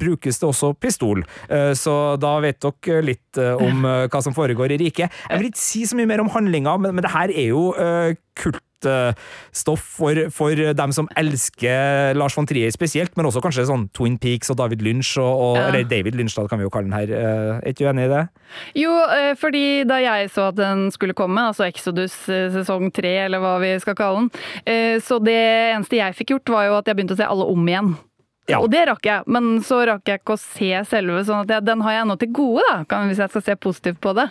brukes 0.00 0.40
det 0.40 0.48
også 0.48 0.74
pistol. 0.80 1.24
Eh, 1.48 1.72
så 1.78 1.96
da 2.20 2.36
vet 2.44 2.60
dere 2.62 3.04
litt 3.04 3.40
eh, 3.40 3.54
om 3.56 3.84
eh, 3.88 4.06
hva 4.10 4.22
som 4.24 4.36
foregår 4.36 4.74
i 4.74 4.80
riket. 4.84 5.20
Jeg 5.28 5.40
vil 5.40 5.50
ikke 5.50 5.62
si 5.62 5.84
så 5.88 5.98
mye 5.98 6.10
mer 6.10 6.24
om 6.24 6.32
handlinga, 6.32 6.76
men, 6.80 6.96
men 6.96 7.06
det 7.06 7.14
her 7.14 7.32
er 7.32 7.52
jo 7.52 7.68
kult 8.38 8.60
stoff 9.52 9.82
for, 9.98 10.18
for, 10.34 10.56
dem 10.76 10.94
som 10.94 11.08
elsker 11.20 12.14
Lars 12.18 12.36
von 12.36 12.48
Trier 12.48 12.72
spesielt, 12.74 13.16
men 13.16 13.28
også 13.28 13.42
kanskje 13.44 13.66
sånn 13.68 13.88
Twin 13.96 14.18
Peaks 14.20 14.52
og 14.52 14.60
David 14.60 14.84
Lynch, 14.86 15.14
og, 15.20 15.30
og 15.30 15.58
ja. 15.58 15.68
eller 15.68 15.88
David 15.90 16.18
Lynch, 16.18 16.36
da 16.38 16.46
kan 16.50 16.60
vi 16.60 16.66
jo 16.66 16.72
kalle 16.72 16.90
den 16.90 16.96
her. 16.96 17.14
Er 17.60 17.70
ikke 17.70 17.84
du 17.84 17.90
enig 17.92 18.08
i 18.08 18.12
det? 18.12 18.24
Jo, 18.78 18.94
fordi 19.40 19.64
da 19.88 20.00
jeg 20.02 20.30
så 20.34 20.48
at 20.50 20.58
den 20.58 20.88
skulle 20.94 21.16
komme, 21.18 21.48
altså 21.52 21.68
Exodus 21.68 22.16
sesong 22.26 22.90
tre, 22.94 23.16
eller 23.26 23.42
hva 23.42 23.56
vi 23.62 23.74
skal 23.82 23.98
kalle 23.98 24.26
den, 24.26 25.00
så 25.04 25.20
det 25.22 25.40
eneste 25.74 26.00
jeg 26.00 26.18
fikk 26.18 26.36
gjort, 26.36 26.54
var 26.56 26.70
jo 26.70 26.78
at 26.80 26.90
jeg 26.90 26.98
begynte 26.98 27.18
å 27.18 27.20
se 27.20 27.28
alle 27.28 27.50
om 27.50 27.68
igjen. 27.68 27.94
Ja. 28.50 28.58
Og 28.60 28.68
det 28.72 28.82
rakk 28.90 29.04
jeg, 29.06 29.22
men 29.30 29.44
så 29.66 29.78
rakk 29.88 30.04
jeg 30.10 30.18
ikke 30.20 30.36
å 30.36 30.42
se 30.42 30.70
selve, 30.90 31.24
sånn 31.26 31.44
at 31.44 31.50
jeg, 31.54 31.66
den 31.68 31.80
har 31.86 31.92
jeg 31.94 32.02
ennå 32.04 32.16
til 32.20 32.30
gode, 32.40 32.66
da, 32.90 32.98
hvis 33.08 33.22
jeg 33.22 33.30
skal 33.32 33.44
se 33.46 33.54
positivt 33.68 34.00
på 34.02 34.10
det. 34.18 34.28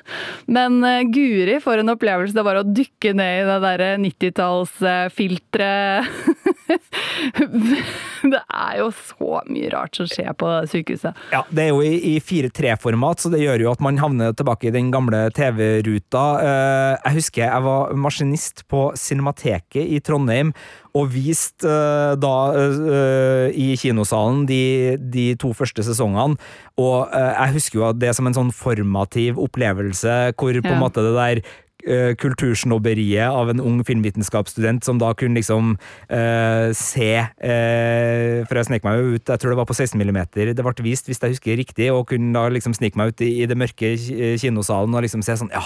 Men 0.52 0.72
uh, 0.86 1.08
guri, 1.08 1.56
for 1.64 1.76
en 1.80 1.94
opplevelse 1.96 2.36
det 2.36 2.46
var 2.46 2.58
å 2.60 2.68
dykke 2.68 3.12
ned 3.18 3.34
i 3.44 3.48
det 3.50 3.60
derre 3.66 3.90
90-tallsfilteret. 4.06 6.04
det 8.34 8.42
er 8.42 8.74
jo 8.80 8.90
så 8.96 9.42
mye 9.50 9.72
rart 9.74 10.00
som 10.00 10.10
skjer 10.10 10.34
på 10.40 10.52
sykehuset. 10.70 11.18
Ja, 11.34 11.44
det 11.50 11.66
er 11.66 11.72
jo 11.74 11.82
i, 11.86 11.96
i 12.14 12.16
4-3-format, 12.24 13.24
så 13.24 13.32
det 13.34 13.42
gjør 13.44 13.66
jo 13.66 13.72
at 13.74 13.84
man 13.84 14.00
havner 14.02 14.36
tilbake 14.38 14.70
i 14.70 14.76
den 14.76 14.92
gamle 14.94 15.26
TV-ruta. 15.36 16.26
Uh, 16.40 16.94
jeg 16.96 17.18
husker 17.20 17.46
jeg 17.46 17.66
var 17.66 17.96
maskinist 17.98 18.66
på 18.72 18.90
Cinemateket 19.00 19.84
i 19.86 20.02
Trondheim 20.04 20.54
og 20.98 21.10
vist 21.14 21.66
uh, 21.68 22.16
da 22.20 22.36
uh, 22.56 23.48
i 23.54 23.72
kinosalen 23.80 24.46
de, 24.50 24.98
de, 25.00 25.32
to 25.40 25.54
første 25.58 25.86
sesongene. 25.86 26.40
Og 26.82 27.10
uh, 27.14 27.32
jeg 27.36 27.56
husker 27.60 27.82
jo 27.82 27.88
at 27.92 28.00
det 28.02 28.14
som 28.18 28.30
en 28.30 28.38
sånn 28.38 28.54
formativ 28.56 29.40
opplevelse, 29.42 30.20
hvor 30.40 30.62
på 30.64 30.74
en 30.74 30.82
måte 30.82 31.06
det 31.06 31.16
der 31.18 31.44
uh, 31.90 32.12
kultursnobberiet 32.20 33.28
av 33.30 33.52
en 33.52 33.62
ung 33.64 33.80
filmvitenskapsstudent 33.86 34.86
som 34.86 35.00
da 35.02 35.12
kunne 35.18 35.40
liksom 35.40 35.76
uh, 35.76 36.70
se 36.78 37.10
uh, 37.20 38.46
For 38.48 38.60
jeg 38.60 38.70
snek 38.70 38.86
meg 38.86 39.00
jo 39.00 39.16
ut, 39.18 39.26
jeg 39.26 39.42
tror 39.42 39.54
det 39.54 39.60
var 39.60 39.70
på 39.70 39.78
16 39.78 40.00
mm 40.00 40.20
det 40.30 40.64
ble 40.64 40.86
vist, 40.86 41.10
hvis 41.10 41.20
jeg 41.22 41.36
husker 41.36 41.58
riktig, 41.60 41.90
og 41.94 42.08
kunne 42.12 42.34
da 42.36 42.48
liksom 42.54 42.76
snike 42.78 43.00
meg 43.00 43.14
ut 43.14 43.24
i, 43.26 43.30
i 43.42 43.48
det 43.50 43.58
mørke 43.58 43.92
kinosalen 44.40 44.96
og 44.96 45.04
liksom 45.06 45.24
se 45.26 45.36
sånn 45.40 45.52
Ja, 45.54 45.64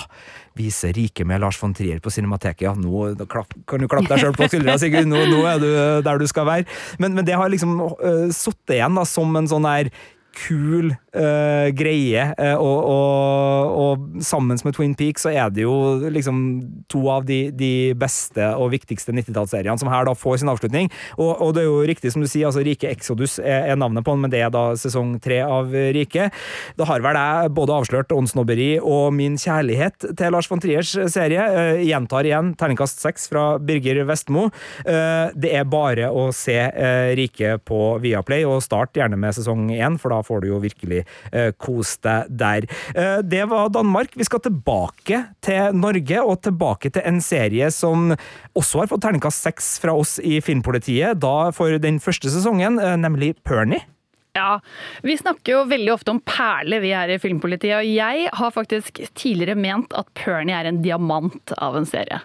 vise 0.58 0.92
riket 0.96 1.28
med 1.30 1.42
Lars 1.44 1.60
von 1.62 1.74
Trier 1.76 2.02
på 2.04 2.12
Cinemateket, 2.14 2.66
ja, 2.68 2.74
nå 2.78 3.26
klapp, 3.30 3.54
kan 3.70 3.84
du 3.84 3.90
klappe 3.92 4.12
deg 4.12 4.24
sjøl 4.24 4.36
på 4.38 4.50
skuldra, 4.50 4.78
Sigurd, 4.82 5.10
nå, 5.10 5.26
nå, 5.30 5.44
er 5.50 5.62
du 5.62 5.70
der 6.06 6.22
du 6.22 6.28
skal 6.30 6.48
være. 6.48 6.68
Men, 7.02 7.16
men 7.18 7.28
det 7.28 7.38
har 7.38 7.52
liksom 7.52 7.80
uh, 7.82 8.28
sittet 8.34 8.78
igjen 8.78 9.00
da, 9.00 9.06
som 9.08 9.34
en 9.40 9.50
sånn 9.50 9.68
her 9.70 9.92
kul 10.34 10.92
uh, 10.92 11.70
greie. 11.76 12.26
Uh, 12.38 12.58
og, 12.58 12.80
og, 12.90 13.78
og, 13.84 14.06
sammen 14.26 14.60
med 14.66 14.76
Twin 14.76 14.96
Peaks 14.98 15.26
så 15.26 15.32
er 15.34 15.52
det 15.54 15.66
jo 15.66 15.74
liksom 16.12 16.38
to 16.92 17.04
av 17.12 17.28
de, 17.28 17.48
de 17.56 17.94
beste 18.00 18.46
og 18.58 18.72
viktigste 18.74 19.14
90-tallsseriene 19.16 19.80
som 19.80 19.92
her 19.92 20.08
da 20.08 20.16
får 20.18 20.42
sin 20.42 20.52
avslutning. 20.52 20.90
Og, 21.18 21.32
og, 21.38 21.54
det 21.56 21.64
er 21.64 21.70
jo 21.70 21.84
riktig 21.88 22.14
som 22.14 22.24
du 22.24 22.30
sier, 22.30 22.48
altså 22.50 22.64
Rike 22.66 22.90
Exodus 22.92 23.38
er, 23.42 23.70
er 23.74 23.80
navnet 23.80 24.06
på 24.06 24.16
den, 24.16 24.26
men 24.26 24.34
det 24.34 24.44
er 24.44 24.54
da 24.54 24.66
sesong 24.80 25.16
tre 25.24 25.42
av 25.46 25.74
Rike. 25.96 26.30
Da 26.80 26.90
har 26.90 27.06
vel 27.06 27.20
jeg 27.20 27.54
både 27.58 27.78
avslørt 27.78 28.14
åndsnobberi 28.16 28.72
og 28.82 29.14
min 29.16 29.38
kjærlighet 29.40 30.10
til 30.18 30.34
Lars 30.34 30.50
von 30.52 30.62
Triers 30.64 30.96
serie. 31.14 31.46
Uh, 31.54 31.84
gjentar 31.84 32.28
igjen 32.28 32.54
terningkast 32.60 33.04
seks 33.04 33.30
fra 33.32 33.46
Birger 33.62 34.04
Vestmo. 34.08 34.50
det 34.84 35.50
er 35.56 35.66
bare 35.70 36.10
å 36.12 36.26
se 36.36 36.56
Rike 37.18 37.58
på 37.68 37.80
Viaplay, 38.04 38.44
og 38.48 38.64
start 38.64 38.98
gjerne 38.98 39.18
med 39.20 39.36
sesong 39.36 39.70
én, 39.74 39.98
for 40.02 40.14
da 40.14 40.23
får 40.26 40.44
du 40.44 40.50
jo 40.52 40.62
virkelig 40.64 41.04
uh, 41.34 41.52
kose 41.58 42.00
deg 42.04 42.34
der. 42.44 42.68
Uh, 42.96 43.20
det 43.26 43.44
var 43.52 43.72
Danmark. 43.74 44.16
Vi 44.18 44.28
skal 44.28 44.44
tilbake 44.44 45.24
til 45.44 45.78
Norge, 45.78 46.24
og 46.24 46.42
tilbake 46.46 46.94
til 46.94 47.06
en 47.08 47.22
serie 47.24 47.70
som 47.74 48.12
også 48.58 48.84
har 48.84 48.92
fått 48.92 49.06
terningkast 49.06 49.46
seks 49.46 49.74
fra 49.84 49.96
oss 49.98 50.18
i 50.24 50.40
Filmpolitiet, 50.44 51.20
da 51.22 51.52
for 51.56 51.80
den 51.82 52.00
første 52.04 52.32
sesongen, 52.34 52.80
uh, 52.82 52.96
nemlig 53.00 53.36
Pernie. 53.46 53.84
Ja, 54.36 54.62
Vi 55.02 55.14
snakker 55.18 55.54
jo 55.54 55.60
veldig 55.70 55.92
ofte 55.94 56.10
om 56.10 56.20
perler, 56.26 56.82
vi 56.82 56.90
her 56.90 57.12
i 57.14 57.20
Filmpolitiet. 57.22 57.76
Og 57.78 57.86
jeg 57.86 58.30
har 58.34 58.54
faktisk 58.56 59.04
tidligere 59.14 59.54
ment 59.54 59.94
at 59.94 60.08
Pernie 60.18 60.56
er 60.58 60.66
en 60.66 60.80
diamant 60.82 61.54
av 61.62 61.78
en 61.78 61.86
serie. 61.86 62.18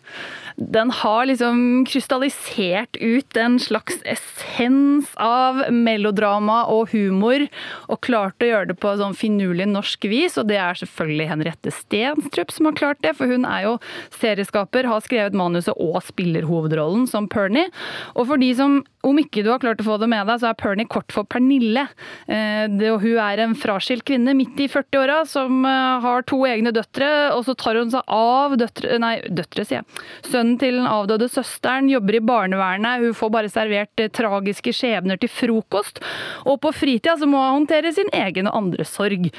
Den 0.56 0.88
har 1.02 1.28
liksom 1.28 1.84
krystallisert 1.86 2.96
ut 2.96 3.36
en 3.36 3.58
slags 3.60 4.00
essens 4.08 5.10
av 5.20 5.60
melodrama 5.74 6.62
og 6.72 6.94
humor, 6.94 7.44
og 7.92 8.00
klart 8.08 8.40
å 8.40 8.48
gjøre 8.48 8.70
det 8.72 8.78
på 8.80 8.94
sånn 8.96 9.12
finurlig 9.12 9.68
norsk 9.68 10.08
vis. 10.08 10.40
Og 10.40 10.48
det 10.48 10.56
er 10.64 10.80
selvfølgelig 10.80 11.28
Henriette 11.34 11.74
Stenstrup 11.76 12.56
som 12.56 12.70
har 12.70 12.80
klart 12.80 13.04
det, 13.04 13.12
for 13.20 13.28
hun 13.28 13.44
er 13.44 13.66
jo 13.66 13.74
serieskaper, 14.16 14.88
har 14.88 15.04
skrevet 15.04 15.36
manuset 15.36 15.76
og 15.76 16.00
spiller 16.08 16.48
hovedrollen 16.48 17.04
som 17.10 17.28
Pernie. 17.28 17.68
Og 18.16 18.32
for 18.32 18.40
de 18.40 18.50
som, 18.56 18.80
om 19.04 19.20
ikke 19.20 19.44
du 19.44 19.52
har 19.52 19.60
klart 19.60 19.84
å 19.84 19.90
få 19.92 20.00
det 20.00 20.08
med 20.08 20.24
deg, 20.24 20.40
så 20.40 20.54
er 20.54 20.60
Pernie 20.64 20.88
kort 20.88 21.12
for 21.12 21.28
Pernille. 21.28 21.84
Eh, 22.28 22.66
hun 22.68 23.18
er 23.18 23.42
en 23.42 23.54
fraskilt 23.58 24.04
kvinne 24.08 24.34
midt 24.36 24.58
i 24.60 24.68
40-åra 24.70 25.22
som 25.28 25.64
eh, 25.66 26.00
har 26.04 26.24
to 26.28 26.40
egne 26.48 26.72
døtre, 26.74 27.08
og 27.34 27.44
så 27.46 27.54
tar 27.58 27.78
hun 27.80 27.92
seg 27.92 28.04
av 28.12 28.56
døtre, 28.60 28.98
nei, 29.02 29.14
døtre, 29.28 29.64
sier 29.66 29.80
jeg. 29.80 30.04
Sønnen 30.28 30.58
til 30.60 30.78
den 30.80 30.88
avdøde 30.88 31.30
søsteren 31.32 31.90
jobber 31.90 32.18
i 32.18 32.24
barnevernet, 32.24 33.04
hun 33.04 33.16
får 33.16 33.32
bare 33.34 33.52
servert 33.52 34.02
eh, 34.02 34.10
tragiske 34.14 34.74
skjebner 34.76 35.20
til 35.20 35.32
frokost, 35.32 36.02
og 36.48 36.60
på 36.64 36.72
fritida 36.76 37.16
så 37.18 37.28
må 37.28 37.40
hun 37.42 37.62
håndtere 37.62 37.92
sin 37.96 38.10
egen 38.14 38.50
og 38.50 38.60
andres 38.62 38.92
sorg. 38.94 39.30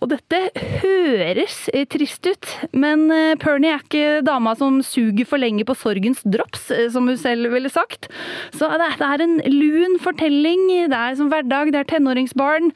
Og 0.00 0.10
dette 0.12 0.42
høres 0.82 1.66
trist 1.90 2.26
ut, 2.28 2.48
men 2.76 3.08
Pernie 3.40 3.72
er 3.74 3.82
ikke 3.82 4.22
dama 4.26 4.54
som 4.58 4.78
suger 4.84 5.26
for 5.28 5.40
lenge 5.40 5.64
på 5.66 5.76
sorgens 5.78 6.22
drops, 6.24 6.68
som 6.92 7.08
hun 7.08 7.18
selv 7.20 7.50
ville 7.52 7.70
sagt. 7.72 8.08
Så 8.54 8.68
det 8.80 8.88
er 9.04 9.24
en 9.24 9.38
lun 9.52 9.96
fortelling, 10.02 10.66
det 10.90 10.96
er 10.96 11.16
som 11.18 11.30
hverdag, 11.32 11.72
det 11.74 11.82
er 11.82 11.90
tenåring 11.90 12.05
tenåringsbarn, 12.06 12.70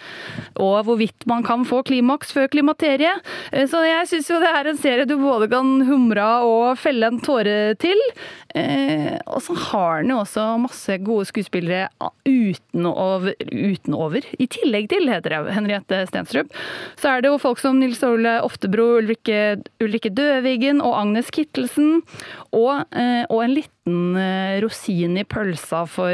og 0.61 0.77
hvorvidt 0.87 1.27
man 1.31 1.45
kan 1.47 1.65
få 1.69 1.83
klimaks 1.87 2.35
før 2.35 2.51
klimakteriet. 2.51 3.23
Eh, 3.53 3.67
så 3.71 3.85
jeg 3.87 4.09
syns 4.11 4.31
jo 4.31 4.41
det 4.43 4.51
er 4.51 4.71
en 4.71 4.81
serie 4.81 5.09
du 5.09 5.17
både 5.21 5.49
kan 5.51 5.81
humre 5.87 6.27
og 6.47 6.79
felle 6.81 7.11
en 7.11 7.21
tåre 7.23 7.75
til. 7.81 7.99
Eh, 8.55 9.17
og 9.31 9.43
så 9.45 9.55
har 9.71 10.03
den 10.03 10.15
jo 10.15 10.21
også 10.25 10.47
masse 10.61 10.99
gode 11.07 11.29
skuespillere 11.31 11.89
utenover, 12.27 13.35
utenover. 13.53 14.27
I 14.39 14.49
tillegg 14.51 14.91
til, 14.91 15.09
heter 15.11 15.37
det 15.37 15.55
Henriette 15.55 16.03
Stenstrup. 16.11 16.51
Så 17.01 17.13
er 17.13 17.23
det 17.23 17.31
jo 17.31 17.41
folk 17.43 17.61
som 17.63 17.79
Nils 17.81 18.03
Ole 18.07 18.41
Oftebro, 18.45 18.97
Ulrikke, 19.01 19.61
Ulrikke 19.83 20.13
Døvigen 20.15 20.83
og 20.83 20.97
Agnes 20.99 21.31
Kittelsen. 21.35 22.01
Og, 22.51 22.83
eh, 22.97 23.23
og 23.29 23.45
en 23.45 23.55
liten 23.87 24.61
rosin 24.61 25.19
i 25.19 25.25
pølsa 25.25 25.87
for 25.87 26.13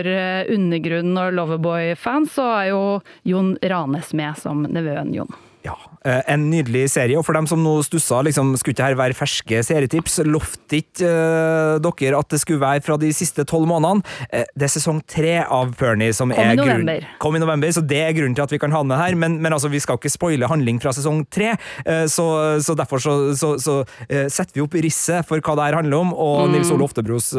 undergrunnen 0.48 1.18
og 1.18 1.32
Loverboy-fans, 1.34 2.32
så 2.34 2.46
er 2.60 2.68
jo 2.70 3.00
Jon 3.24 3.56
Ranes 3.62 4.14
med 4.14 4.36
som 4.38 4.62
nevøen 4.62 5.14
Jon. 5.14 5.45
Ja, 5.66 5.74
eh, 6.04 6.22
En 6.34 6.48
nydelig 6.50 6.86
serie. 6.94 7.18
Og 7.18 7.24
for 7.26 7.36
dem 7.36 7.48
som 7.50 7.62
nå 7.64 7.74
stussa, 7.86 8.20
liksom, 8.26 8.54
skulle 8.60 8.76
ikke 8.76 8.86
her 8.86 8.98
være 8.98 9.16
ferske 9.18 9.62
serietips? 9.66 10.20
Lovte 10.26 10.80
ikke 10.80 11.10
uh, 11.10 11.76
dere 11.82 12.20
at 12.20 12.30
det 12.32 12.40
skulle 12.42 12.62
være 12.62 12.84
fra 12.86 12.98
de 13.00 13.10
siste 13.16 13.44
tolv 13.48 13.66
månedene? 13.70 14.04
Uh, 14.30 14.44
det 14.54 14.68
er 14.68 14.74
sesong 14.76 15.00
tre 15.10 15.38
av 15.42 15.74
Pernie 15.78 16.14
som 16.16 16.32
Kom 16.32 16.42
er 16.42 16.54
i 16.54 16.60
november. 16.60 17.08
Kom 17.22 17.38
i 17.38 17.42
november, 17.42 17.72
så 17.74 17.82
det 17.82 18.02
er 18.04 18.14
grunnen 18.16 18.36
til 18.38 18.46
at 18.46 18.54
vi 18.54 18.60
kan 18.62 18.74
ha 18.74 18.82
den 18.84 18.94
her. 18.96 19.18
Men, 19.18 19.40
men 19.42 19.56
altså, 19.56 19.70
vi 19.72 19.82
skal 19.82 19.98
ikke 19.98 20.12
spoile 20.12 20.50
handling 20.50 20.80
fra 20.82 20.94
sesong 20.96 21.24
tre, 21.32 21.54
uh, 21.86 22.04
så, 22.10 22.28
så, 22.62 22.76
derfor 22.78 23.02
så, 23.02 23.16
så, 23.38 23.54
så 23.62 23.78
setter 24.06 24.54
vi 24.56 24.64
opp 24.64 24.76
risset 24.86 25.26
for 25.26 25.42
hva 25.42 25.56
det 25.58 25.70
her 25.70 25.80
handler 25.80 26.04
om, 26.04 26.12
og 26.14 26.46
mm. 26.46 26.54
Nils 26.54 26.70
Ole 26.74 26.86
Oftebros 26.86 27.32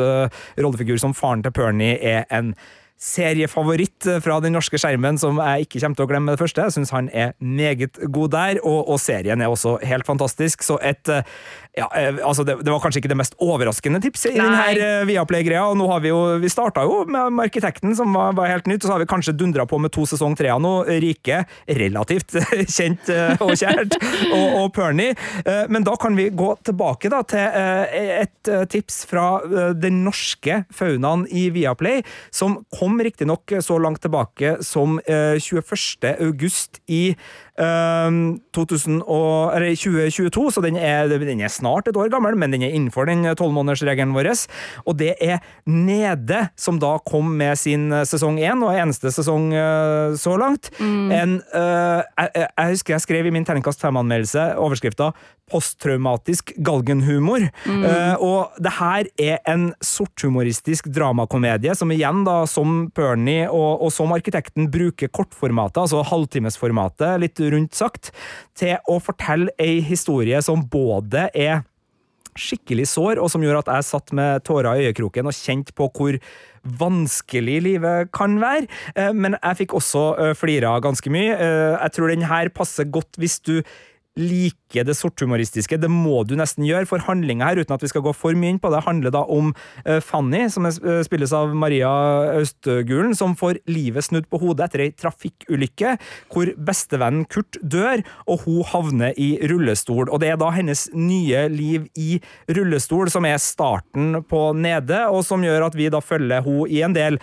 rollefigur 0.58 1.00
som 1.02 1.16
faren 1.18 1.44
til 1.46 1.54
Pernie 1.56 1.96
er 2.02 2.26
en 2.34 2.54
seriefavoritt 2.98 4.08
fra 4.26 4.40
den 4.42 4.56
norske 4.58 4.80
skjermen 4.82 5.20
som 5.22 5.38
jeg 5.38 5.68
ikke 5.68 5.82
kommer 5.84 6.00
til 6.00 6.08
å 6.08 6.10
glemme 6.10 6.32
med 6.32 6.38
det 6.38 6.42
første. 6.42 6.66
Jeg 6.66 6.76
syns 6.78 6.94
han 6.96 7.12
er 7.14 7.36
meget 7.38 8.00
god 8.14 8.34
der, 8.34 8.62
og, 8.64 8.80
og, 8.90 8.98
serien 9.02 9.42
er 9.42 9.54
også 9.54 9.78
helt 9.86 10.08
fantastisk. 10.08 10.66
Så 10.66 10.80
et 10.82 11.12
ja, 11.78 11.88
eh, 11.96 12.16
altså 12.26 12.44
det, 12.44 12.58
det, 12.66 12.72
var 12.74 12.82
kanskje 12.82 13.04
ikke 13.04 13.12
det 13.12 13.20
mest 13.20 13.36
overraskende 13.44 14.00
tipset 14.02 14.34
i 14.34 14.40
denne 14.40 14.62
uh, 14.82 15.06
Viaplay-greia. 15.08 15.64
og 15.70 15.78
nå 15.78 15.86
har 15.92 16.02
Vi 16.02 16.10
jo, 16.10 16.20
vi 16.42 16.50
starta 16.50 16.84
jo 16.88 17.04
med 17.06 17.38
Arkitekten, 17.44 17.94
som 17.98 18.14
var, 18.18 18.34
var, 18.38 18.50
helt 18.50 18.70
nytt, 18.70 18.82
og 18.84 18.90
så 18.90 18.96
har 18.96 19.04
vi 19.04 19.10
kanskje 19.10 19.36
dundra 19.38 19.68
på 19.70 19.78
med 19.82 19.94
to 19.94 20.06
sesong 20.10 20.36
tre 20.38 20.50
nå. 20.58 20.74
Rike, 21.04 21.44
relativt 21.78 22.34
kjent 22.78 23.12
uh, 23.14 23.36
og 23.46 23.54
kjært, 23.60 23.98
og, 24.36 24.48
og 24.64 24.72
Pernie. 24.76 25.14
Men 25.72 25.86
da 25.86 25.94
kan 26.00 26.18
vi 26.18 26.30
gå 26.36 26.50
tilbake 26.66 27.12
da, 27.12 27.22
til 27.28 27.46
et 27.48 28.50
tips 28.72 29.00
fra 29.10 29.26
den 29.78 30.02
norske 30.06 30.62
faunaen 30.74 31.26
i 31.30 31.48
Viaplay, 31.54 32.02
som 32.34 32.58
kom 32.74 33.00
riktignok 33.04 33.58
så 33.64 33.78
langt 33.82 34.02
tilbake 34.06 34.58
som 34.66 34.98
21. 35.08 36.16
august 36.18 36.82
i 36.88 37.16
2000 37.58 39.02
og, 39.02 39.56
2022, 39.58 40.52
så 40.54 40.62
den 40.62 40.78
er, 40.78 41.10
den 41.10 41.42
er, 41.42 41.52
snart 41.52 41.88
et 41.90 41.98
år 41.98 42.12
gammel, 42.14 42.38
men 42.38 42.54
den 42.54 42.66
er 42.68 42.76
innenfor 42.76 43.10
den 43.10 43.26
tolvmånedersregelen 43.38 44.14
vår. 44.14 44.30
Og 44.86 44.98
det 45.00 45.16
er 45.24 45.42
Nede, 45.66 46.48
som 46.60 46.78
da 46.82 46.98
kom 47.08 47.34
med 47.40 47.58
sin 47.60 47.90
sesong 48.06 48.38
én, 48.42 48.62
og 48.66 48.76
eneste 48.76 49.12
sesong 49.14 49.50
uh, 49.56 50.14
så 50.20 50.36
langt. 50.40 50.70
Mm. 50.80 51.12
En, 51.16 51.36
uh, 51.56 52.04
jeg, 52.04 52.46
jeg, 52.46 52.76
husker 52.76 52.96
jeg 52.96 53.06
skrev 53.08 53.30
i 53.30 53.34
min 53.34 53.48
terningkast 53.48 53.82
fem-anmeldelse 53.84 54.52
overskrifta 54.62 55.12
posttraumatisk 55.52 56.52
galgenhumor. 56.60 57.46
Mm. 57.66 57.84
Uh, 57.86 58.16
og 58.24 58.60
det 58.64 58.74
her 58.78 59.08
er 59.22 59.38
en 59.48 59.70
sorthumoristisk 59.84 60.90
dramakomedie 60.92 61.76
som 61.78 61.92
igjen, 61.96 62.26
da, 62.28 62.42
som 62.50 62.88
Pernie 62.96 63.48
og, 63.48 63.86
og 63.86 63.94
som 63.96 64.12
arkitekten, 64.16 64.68
bruker 64.72 65.12
kortformatet, 65.14 65.80
altså 65.86 66.04
halvtimesformatet, 66.10 67.22
litt 67.24 67.40
rundt 67.54 67.78
sagt, 67.78 68.12
til 68.58 68.78
å 68.90 69.00
fortelle 69.04 69.54
ei 69.62 69.80
historie 69.86 70.42
som 70.46 70.66
både 70.72 71.28
er 71.34 71.66
skikkelig 72.38 72.86
sår, 72.92 73.22
og 73.22 73.32
som 73.34 73.42
gjorde 73.42 73.64
at 73.66 73.72
jeg 73.74 73.88
satt 73.88 74.14
med 74.18 74.44
tårer 74.46 74.78
i 74.78 74.88
øyekroken 74.88 75.30
og 75.30 75.34
kjente 75.34 75.74
på 75.78 75.90
hvor 75.90 76.20
vanskelig 76.78 77.58
livet 77.66 78.12
kan 78.14 78.38
være. 78.42 78.68
Eh, 78.94 79.14
men 79.16 79.38
jeg 79.40 79.62
fikk 79.64 79.78
også 79.80 80.06
eh, 80.22 80.34
flira 80.38 80.76
ganske 80.84 81.12
mye. 81.14 81.34
Jeg 81.34 81.96
tror 81.96 82.14
den 82.14 82.28
her 82.30 82.52
passer 82.54 82.90
godt 82.90 83.18
hvis 83.22 83.40
du 83.42 83.56
liker 84.18 84.86
det 84.88 84.98
sorthumoristiske. 84.98 85.80
Det 85.80 85.90
må 85.92 86.24
du 86.28 86.36
nesten 86.40 86.66
gjøre, 86.68 86.88
for 86.90 87.04
handlinga 87.06 87.48
her, 87.48 87.62
uten 87.62 87.76
at 87.76 87.84
vi 87.84 87.92
skal 87.92 88.04
gå 88.06 88.14
for 88.18 88.38
mye 88.38 88.56
inn 88.56 88.62
på 88.62 88.72
det, 88.74 88.84
handler 88.86 89.14
da 89.14 89.24
om 89.32 89.54
uh, 89.88 90.00
Fanny, 90.04 90.46
som 90.54 90.68
uh, 90.68 91.02
spilles 91.06 91.34
av 91.36 91.54
Maria 91.58 91.92
Austgulen, 92.36 93.16
som 93.18 93.36
får 93.40 93.62
livet 93.72 94.08
snudd 94.08 94.30
på 94.32 94.42
hodet 94.42 94.68
etter 94.68 94.86
ei 94.88 94.92
trafikkulykke, 94.98 95.96
hvor 96.34 96.54
bestevennen 96.70 97.28
Kurt 97.32 97.60
dør, 97.62 98.04
og 98.28 98.46
hun 98.48 98.64
havner 98.68 99.18
i 99.18 99.36
rullestol. 99.50 100.08
Og 100.10 100.22
det 100.24 100.34
er 100.34 100.42
da 100.42 100.52
hennes 100.56 100.88
nye 100.98 101.48
liv 101.54 101.88
i 101.98 102.18
rullestol 102.58 103.12
som 103.14 103.28
er 103.30 103.40
starten 103.42 104.24
på 104.28 104.50
Nede, 104.58 105.06
og 105.12 105.24
som 105.28 105.46
gjør 105.46 105.70
at 105.70 105.78
vi 105.78 105.92
da 105.94 106.02
følger 106.04 106.44
hun 106.46 106.66
i 106.72 106.82
en 106.86 106.96
del 106.98 107.22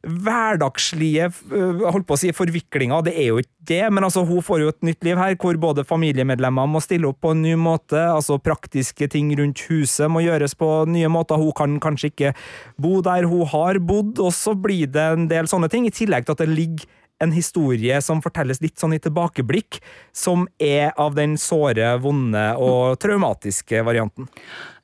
hverdagslige 0.00 1.26
øh, 1.52 1.82
holdt 1.92 2.06
på 2.08 2.16
å 2.16 2.20
si, 2.20 2.30
forviklinger. 2.36 3.02
Det 3.04 3.14
er 3.14 3.30
jo 3.30 3.40
ikke 3.42 3.66
det, 3.70 3.82
men 3.92 4.06
altså, 4.06 4.24
hun 4.26 4.44
får 4.44 4.62
jo 4.62 4.70
et 4.72 4.86
nytt 4.86 5.04
liv 5.04 5.20
her, 5.20 5.36
hvor 5.40 5.58
både 5.60 5.84
familiemedlemmer 5.86 6.70
må 6.70 6.80
stille 6.84 7.10
opp 7.10 7.20
på 7.24 7.34
en 7.34 7.42
ny 7.44 7.56
måte. 7.60 8.00
altså 8.00 8.38
Praktiske 8.40 9.10
ting 9.12 9.32
rundt 9.38 9.66
huset 9.68 10.10
må 10.10 10.24
gjøres 10.24 10.56
på 10.58 10.70
nye 10.90 11.10
måter. 11.12 11.40
Hun 11.40 11.52
kan 11.56 11.76
kanskje 11.84 12.12
ikke 12.12 12.32
bo 12.80 13.00
der 13.04 13.28
hun 13.28 13.44
har 13.52 13.80
bodd, 13.84 14.16
og 14.22 14.32
så 14.36 14.56
blir 14.56 14.88
det 14.88 15.10
en 15.18 15.28
del 15.30 15.50
sånne 15.50 15.68
ting. 15.72 15.86
I 15.86 15.94
tillegg 15.94 16.26
til 16.26 16.38
at 16.38 16.44
det 16.44 16.50
ligger 16.54 16.88
en 17.20 17.32
historie 17.36 18.00
som 18.00 18.22
fortelles 18.24 18.62
litt 18.64 18.80
sånn 18.80 18.96
i 18.96 19.00
tilbakeblikk, 19.02 19.82
som 20.16 20.46
er 20.56 20.94
av 21.00 21.16
den 21.18 21.36
såre, 21.40 21.92
vonde 22.00 22.46
og 22.56 22.96
traumatiske 23.02 23.84
varianten. 23.84 24.30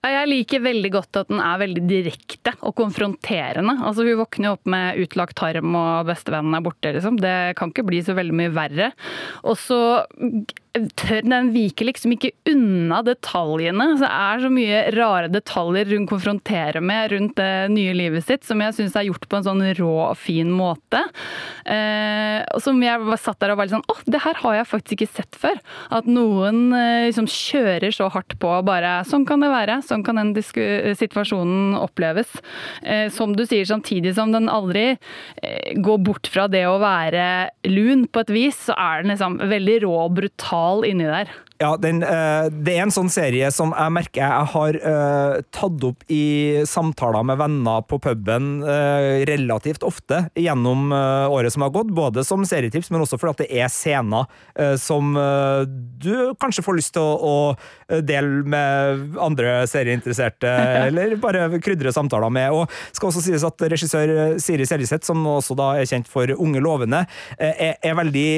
Jeg 0.05 0.29
liker 0.31 0.63
veldig 0.65 0.91
godt 0.95 1.19
at 1.23 1.31
den 1.33 1.41
er 1.43 1.63
veldig 1.63 1.83
direkte 1.89 2.53
og 2.61 2.77
konfronterende. 2.79 3.79
Altså 3.81 4.07
Hun 4.07 4.21
våkner 4.21 4.55
opp 4.55 4.69
med 4.69 5.01
utlagt 5.03 5.37
tarm 5.41 5.75
og 5.79 6.07
bestevennen 6.11 6.55
er 6.55 6.65
borte. 6.67 6.93
liksom. 6.93 7.19
Det 7.21 7.57
kan 7.59 7.73
ikke 7.73 7.87
bli 7.89 8.03
så 8.05 8.15
veldig 8.19 8.37
mye 8.37 8.55
verre. 8.55 8.93
Og 9.45 9.59
så 9.59 9.81
tør 10.97 11.25
den 11.25 11.51
viker 11.55 11.89
liksom 11.89 12.15
ikke 12.17 12.33
unna 12.51 13.01
detaljene. 13.07 13.89
Det 14.01 14.09
er 14.11 14.43
så 14.43 14.51
mye 14.53 14.81
rare 14.97 15.31
detaljer 15.33 15.93
hun 15.95 16.07
konfronterer 16.11 16.85
med 16.85 17.13
rundt 17.13 17.37
det 17.39 17.71
nye 17.73 17.95
livet 17.97 18.27
sitt, 18.27 18.45
som 18.47 18.61
jeg 18.63 18.77
syns 18.77 18.97
er 18.99 19.09
gjort 19.09 19.29
på 19.29 19.39
en 19.39 19.47
sånn 19.47 19.65
rå 19.79 19.93
og 20.11 20.19
fin 20.21 20.51
måte. 20.53 21.03
Eh, 21.65 22.43
og 22.53 22.63
som 22.65 22.81
jeg 22.83 23.21
satt 23.23 23.41
der 23.43 23.55
og 23.55 23.61
var 23.61 23.69
litt 23.69 23.77
sånn 23.77 23.87
Å, 23.91 23.97
det 24.07 24.23
her 24.23 24.39
har 24.43 24.59
jeg 24.59 24.71
faktisk 24.71 24.97
ikke 25.01 25.17
sett 25.21 25.39
før. 25.41 25.61
At 25.95 26.09
noen 26.11 26.69
eh, 26.77 27.09
liksom 27.09 27.29
kjører 27.31 27.95
så 27.95 28.11
hardt 28.13 28.37
på 28.43 28.53
bare 28.67 28.99
Sånn 29.07 29.27
kan 29.29 29.43
det 29.43 29.51
være. 29.53 29.81
Sånn 29.87 30.05
kan 30.07 30.19
den 30.21 30.35
situasjonen 30.37 31.77
oppleves. 31.79 32.31
Eh, 32.83 33.09
som 33.13 33.37
du 33.37 33.45
sier, 33.47 33.67
samtidig 33.69 34.15
som 34.17 34.35
den 34.35 34.51
aldri 34.53 34.89
eh, 34.93 35.75
går 35.83 36.03
bort 36.07 36.31
fra 36.33 36.47
det 36.51 36.67
å 36.69 36.79
være 36.83 37.51
lun 37.71 38.07
på 38.11 38.25
et 38.25 38.35
vis, 38.35 38.67
så 38.69 38.77
er 38.77 39.03
den 39.03 39.15
liksom 39.15 39.41
veldig 39.47 39.83
rå 39.87 39.97
og 40.07 40.17
brutal 40.21 40.87
inni 40.89 41.09
der. 41.09 41.35
Ja, 41.57 41.71
den, 41.81 42.03
uh, 42.05 42.53
det 42.53 42.75
er 42.75 42.83
en 42.85 42.93
sånn 42.93 43.09
serie 43.09 43.49
som 43.55 43.71
jeg 43.73 43.93
merker 43.97 44.21
jeg 44.21 44.49
har 44.53 44.77
tatt 45.57 45.85
opp 45.89 46.03
i 46.13 46.61
samtaler 46.69 47.25
med 47.25 47.39
venner 47.41 47.85
på 47.89 47.97
puben 48.03 48.59
relativt 49.29 49.87
ofte 49.87 50.19
gjennom 50.37 50.93
året 50.93 51.55
som 51.55 51.65
har 51.65 51.73
gått, 51.73 51.95
både 51.97 52.25
som 52.29 52.45
serietips, 52.47 52.91
men 52.93 53.05
også 53.05 53.17
fordi 53.21 53.47
det 53.47 53.63
er 53.63 53.73
scener 53.73 54.29
som 54.81 55.17
du 55.17 56.13
kanskje 56.43 56.65
får 56.67 56.79
lyst 56.79 56.95
til 56.97 57.05
å, 57.07 57.17
å 57.97 58.01
dele 58.05 58.45
med 58.45 59.17
andre 59.23 59.63
serieinteresserte, 59.77 60.57
eller 60.89 61.17
bare 61.23 61.47
krydre 61.63 61.95
samtaler 61.95 62.33
med. 62.33 62.57
Og 62.57 62.97
skal 62.97 63.13
også 63.13 63.25
sies 63.29 63.47
at 63.47 63.69
regissør 63.77 64.37
Siri 64.43 64.67
Seljeseth, 64.69 65.07
som 65.07 65.23
også 65.37 65.57
da 65.59 65.73
er 65.79 65.89
kjent 65.89 66.11
for 66.11 66.33
Unge 66.37 66.61
lovende, 66.65 67.05
er, 67.39 67.77
er 67.81 67.99
veldig 67.99 68.29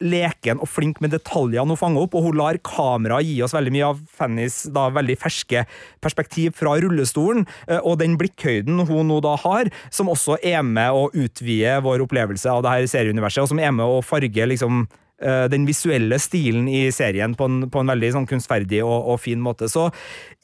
leken 0.00 0.60
og 0.60 0.68
flink 0.70 1.00
med 1.04 1.12
detaljene 1.14 1.68
hun 1.74 1.78
fanger 1.78 2.06
opp, 2.06 2.16
og 2.16 2.28
hun 2.28 2.38
lar 2.40 2.58
kameraet 2.64 3.28
gi 3.28 3.36
oss 3.44 3.54
veldig 3.56 3.74
mye 3.74 3.90
av 3.90 4.00
Fannys 4.16 4.62
da 4.72 4.88
veldig 4.96 5.16
ferske 5.20 5.64
perspektiv 6.02 6.56
fra 6.58 6.76
rullestolen, 6.80 7.46
eh, 7.68 7.80
og 7.84 8.00
den 8.00 8.16
blikkhøyden 8.20 8.86
hun 8.88 9.10
nå 9.10 9.20
da 9.24 9.36
har, 9.44 9.70
som 9.92 10.10
også 10.12 10.40
er 10.40 10.64
med 10.66 10.96
å 10.96 11.08
utvide 11.12 11.78
vår 11.84 12.06
opplevelse 12.06 12.50
av 12.50 12.64
det 12.64 12.74
her 12.74 12.90
serieuniverset, 12.90 13.44
og 13.44 13.52
som 13.52 13.62
er 13.62 13.74
med 13.76 13.86
å 13.86 14.00
farge 14.04 14.48
liksom 14.54 14.86
eh, 14.86 15.09
den 15.20 15.66
visuelle 15.68 16.16
stilen 16.22 16.68
i 16.70 16.86
serien 16.94 17.34
på 17.36 17.44
en, 17.44 17.58
på 17.68 17.82
en 17.82 17.92
veldig 17.92 18.12
sånn 18.14 18.28
kunstferdig 18.30 18.80
og, 18.80 18.96
og, 19.12 19.18
fin 19.20 19.42
måte. 19.42 19.68
Så 19.68 19.90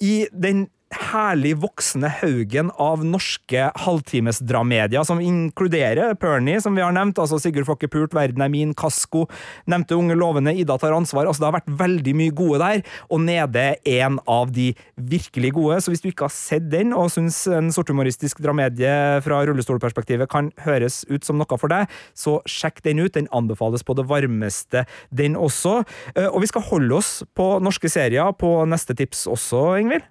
i 0.05 0.27
den 0.33 0.67
herlig 0.95 1.57
voksende 1.59 2.09
haugen 2.21 2.71
av 2.79 3.03
norske 3.05 3.71
halvtimesdramedier, 3.83 5.03
som 5.05 5.21
inkluderer 5.23 6.15
Pernie, 6.15 6.61
som 6.63 6.77
vi 6.79 6.85
har 6.85 6.95
nevnt, 6.95 7.19
altså 7.19 7.41
Sigurd 7.43 7.67
Flokke 7.67 7.89
Pult, 7.91 8.15
Verden 8.15 8.45
er 8.45 8.53
min, 8.53 8.75
Kasko, 8.77 9.25
nevnte 9.67 9.99
Unge 9.99 10.15
lovende, 10.19 10.55
Ida 10.55 10.79
tar 10.79 10.95
ansvar. 10.95 11.27
altså 11.27 11.43
Det 11.43 11.49
har 11.49 11.57
vært 11.59 11.75
veldig 11.83 12.15
mye 12.21 12.37
gode 12.39 12.63
der, 12.63 12.85
og 13.11 13.25
Nede 13.27 13.67
en 13.97 14.21
av 14.31 14.53
de 14.55 14.69
virkelig 14.95 15.53
gode. 15.59 15.81
Så 15.83 15.91
hvis 15.91 16.05
du 16.05 16.11
ikke 16.13 16.29
har 16.29 16.35
sett 16.35 16.71
den, 16.71 16.95
og 16.95 17.11
syns 17.11 17.43
en 17.51 17.73
sorthumoristisk 17.75 18.41
dramedie 18.45 19.21
fra 19.27 19.43
rullestolperspektivet 19.49 20.31
kan 20.31 20.53
høres 20.63 21.03
ut 21.11 21.27
som 21.27 21.41
noe 21.41 21.59
for 21.59 21.73
deg, 21.73 21.91
så 22.15 22.39
sjekk 22.47 22.85
den 22.87 23.03
ut. 23.03 23.15
Den 23.17 23.31
anbefales 23.35 23.83
på 23.87 23.97
det 23.97 24.07
varmeste, 24.07 24.85
den 25.11 25.39
også. 25.41 25.81
Eh, 26.15 26.29
og 26.29 26.43
vi 26.45 26.51
skal 26.51 26.67
holde 26.69 27.01
oss 27.01 27.23
på 27.35 27.57
norske 27.65 27.91
serier 27.91 28.35
på 28.39 28.59
neste 28.69 28.95
tips 28.99 29.27
også, 29.31 29.73
Ingvild. 29.81 30.07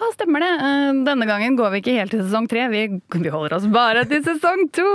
Ja, 0.00 0.06
stemmer 0.14 0.40
det. 0.40 0.50
Eh, 0.66 1.02
denne 1.04 1.26
gangen 1.28 1.56
går 1.56 1.70
vi 1.74 1.80
ikke 1.82 1.94
helt 1.98 2.14
til 2.14 2.22
sesong 2.24 2.46
tre, 2.50 2.66
vi, 2.72 2.84
holder 3.30 3.56
oss 3.58 3.66
bare 3.70 4.06
til 4.08 4.22
sesong 4.24 4.66
to! 4.74 4.86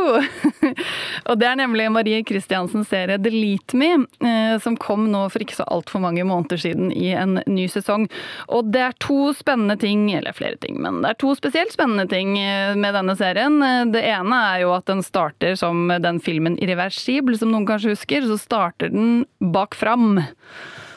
og 1.29 1.39
det 1.41 1.49
er 1.49 1.59
nemlig 1.59 1.87
Marie 1.93 2.23
Kristiansens 2.25 2.89
serie 2.91 3.19
Delete 3.21 3.77
Me, 3.77 3.91
eh, 4.25 4.55
som 4.63 4.77
kom 4.81 5.07
nå 5.11 5.25
for 5.33 5.45
ikke 5.45 5.59
så 5.59 5.67
altfor 5.71 6.03
mange 6.03 6.25
måneder 6.27 6.61
siden 6.61 6.89
i 6.95 7.11
en 7.13 7.37
ny 7.45 7.67
sesong. 7.71 8.07
Og 8.49 8.71
det 8.73 8.83
er 8.87 8.97
to 9.03 9.31
spennende 9.37 9.77
ting, 9.81 10.07
eller 10.15 10.35
flere 10.35 10.59
ting, 10.63 10.79
men 10.81 11.03
det 11.03 11.13
er 11.13 11.21
to 11.21 11.35
spesielt 11.37 11.75
spennende 11.75 12.07
ting 12.11 12.37
eh, 12.41 12.73
med 12.73 12.97
denne 12.97 13.17
serien. 13.19 13.59
Det 13.93 14.01
ene 14.09 14.41
er 14.53 14.63
jo 14.65 14.73
at 14.75 14.89
den 14.89 15.05
starter 15.05 15.57
som 15.59 15.87
den 16.01 16.21
filmen 16.23 16.57
Irreversibel, 16.61 17.37
som 17.39 17.53
noen 17.53 17.67
kanskje 17.69 17.93
husker. 17.93 18.25
Så 18.25 18.39
starter 18.41 18.89
den 18.93 19.23
bak 19.53 19.77
fram 19.77 20.17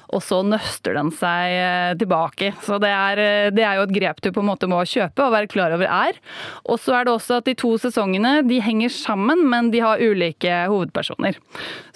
og 0.08 0.22
så 0.24 0.40
nøster 0.46 0.96
den 0.96 1.10
seg 1.14 1.52
eh, 1.52 1.92
tilbake. 2.00 2.52
Så 2.64 2.78
det 2.80 2.90
er, 2.92 3.20
eh, 3.20 3.50
det 3.54 3.64
er, 3.64 3.78
jo 3.78 3.86
et 3.86 3.94
grep 3.94 4.22
du 4.24 4.30
på 4.32 4.42
en 4.42 4.48
måte 4.48 4.68
må 4.70 4.80
kjøpe 4.88 5.24
og 5.24 5.34
være 5.34 5.50
klar 5.52 5.74
over 5.76 5.88
er. 5.88 6.18
Og 6.64 6.80
så 6.80 6.96
er 6.98 7.06
det 7.06 7.14
også 7.14 7.40
at 7.40 7.48
de 7.48 7.56
to 7.58 7.74
sesongene 7.80 8.38
de 8.48 8.60
henger 8.64 8.92
sammen, 8.94 9.44
men 9.50 9.70
de 9.74 9.82
har 9.84 10.00
ulike 10.00 10.62
hovedpersoner. 10.70 11.36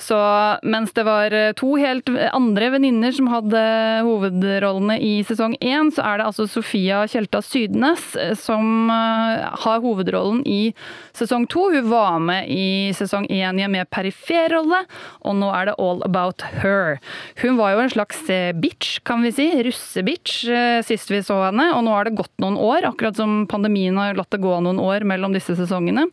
Så 0.00 0.18
mens 0.62 0.92
det 0.96 1.06
var 1.08 1.32
eh, 1.36 1.54
to 1.58 1.72
helt 1.80 2.10
andre 2.32 2.72
venninner 2.76 3.16
som 3.16 3.30
hadde 3.32 3.62
hovedrollene 4.04 4.98
i 5.00 5.14
sesong 5.26 5.56
én, 5.60 5.92
så 5.94 6.04
er 6.04 6.20
det 6.20 6.28
altså 6.28 6.48
Sofia 6.50 7.04
Tjelta 7.08 7.40
Sydnes 7.44 8.12
som 8.38 8.90
har 8.92 9.80
hovedrollen 9.82 10.42
i 10.48 10.72
sesong 11.16 11.46
to. 11.50 11.68
Hun 11.72 11.88
var 11.90 12.20
med 12.22 12.50
i 12.52 12.92
sesong 12.96 13.26
én 13.32 13.60
i 13.60 13.64
en 13.64 13.72
mer 13.72 13.88
perifer 13.90 14.52
rolle, 14.52 14.82
og 15.24 15.36
nå 15.38 15.48
er 15.54 15.70
det 15.70 15.78
All 15.80 16.02
About 16.06 16.44
Her. 16.62 16.98
Hun 17.42 17.58
var 17.60 17.74
jo 17.74 17.82
en 17.84 17.92
slags 17.92 18.01
slags 18.02 18.30
eh, 18.30 18.52
bitch, 18.52 19.00
kan 19.04 19.22
vi 19.22 19.32
si. 19.32 19.62
Russebitch 19.62 20.48
eh, 20.48 20.82
sist 20.82 21.10
vi 21.10 21.22
så 21.22 21.38
henne. 21.46 21.72
Og 21.76 21.84
nå 21.84 21.90
har 21.94 22.04
det 22.04 22.16
gått 22.16 22.34
noen 22.38 22.56
år, 22.56 22.84
akkurat 22.84 23.16
som 23.16 23.46
pandemien 23.46 23.96
har 23.96 24.14
latt 24.14 24.30
det 24.30 24.42
gå 24.42 24.60
noen 24.60 24.80
år 24.80 25.04
mellom 25.04 25.32
disse 25.32 25.56
sesongene. 25.56 26.08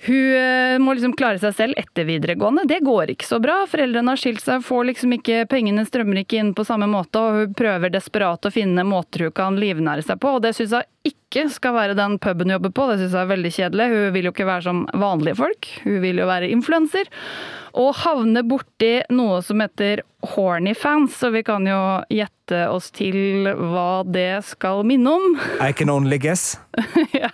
Hun 0.00 0.32
eh, 0.32 0.78
må 0.80 0.94
liksom 0.96 1.12
klare 1.12 1.38
seg 1.38 1.54
selv 1.54 1.78
etter 1.78 2.08
videregående. 2.08 2.64
Det 2.66 2.80
går 2.82 3.12
ikke 3.12 3.28
så 3.28 3.38
bra. 3.40 3.66
Foreldrene 3.68 4.14
har 4.14 4.20
skilt 4.20 4.42
seg, 4.42 4.64
får 4.64 4.88
liksom 4.90 5.12
ikke, 5.18 5.44
pengene 5.50 5.84
strømmer 5.84 6.22
ikke 6.22 6.40
inn 6.40 6.54
på 6.56 6.64
samme 6.64 6.88
måte, 6.90 7.20
og 7.20 7.36
hun 7.36 7.56
prøver 7.56 7.92
desperat 7.92 8.48
å 8.48 8.54
finne 8.54 8.86
måter 8.88 9.28
hun 9.28 9.36
kan 9.36 9.60
livnære 9.60 10.06
seg 10.06 10.20
på, 10.22 10.38
og 10.38 10.44
det 10.46 10.54
syns 10.56 10.72
hun 10.78 10.88
ikke 11.04 11.19
skal 11.52 11.76
være 11.76 11.94
den 11.94 12.18
puben 12.18 12.48
hun 12.48 12.56
jobber 12.56 12.72
på. 12.74 12.88
Det 12.90 12.98
syns 13.00 13.14
jeg 13.14 13.22
er 13.22 13.30
veldig 13.30 13.52
kjedelig. 13.54 13.88
Hun 13.92 14.12
vil 14.16 14.28
jo 14.28 14.34
ikke 14.34 14.48
være 14.48 14.66
som 14.66 14.84
vanlige 14.98 15.38
folk, 15.38 15.72
hun 15.84 16.00
vil 16.02 16.22
jo 16.22 16.28
være 16.30 16.50
influenser 16.50 17.10
og 17.78 17.92
havne 18.02 18.42
borti 18.46 19.00
noe 19.14 19.40
som 19.46 19.62
heter 19.62 20.02
horny 20.34 20.72
fans, 20.74 21.14
så 21.20 21.30
vi 21.30 21.42
kan 21.46 21.66
jo 21.68 21.78
gjette 22.12 22.64
oss 22.70 22.90
til 22.94 23.46
hva 23.46 24.02
det 24.06 24.42
skal 24.48 24.82
minne 24.88 25.14
om. 25.16 25.38
I 25.62 25.72
can 25.72 25.92
only 25.92 26.18
guess. 26.18 26.58
ja. 27.14 27.30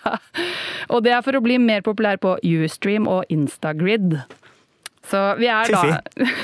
Og 0.93 1.03
det 1.07 1.15
er 1.17 1.25
for 1.25 1.39
å 1.39 1.45
bli 1.45 1.59
mer 1.63 1.85
populær 1.87 2.21
på 2.23 2.37
Ustream 2.45 3.09
og 3.11 3.25
Instagrid. 3.33 4.19
Så 5.07 5.23
vi 5.41 5.51
er 5.51 5.73
da 5.73 6.01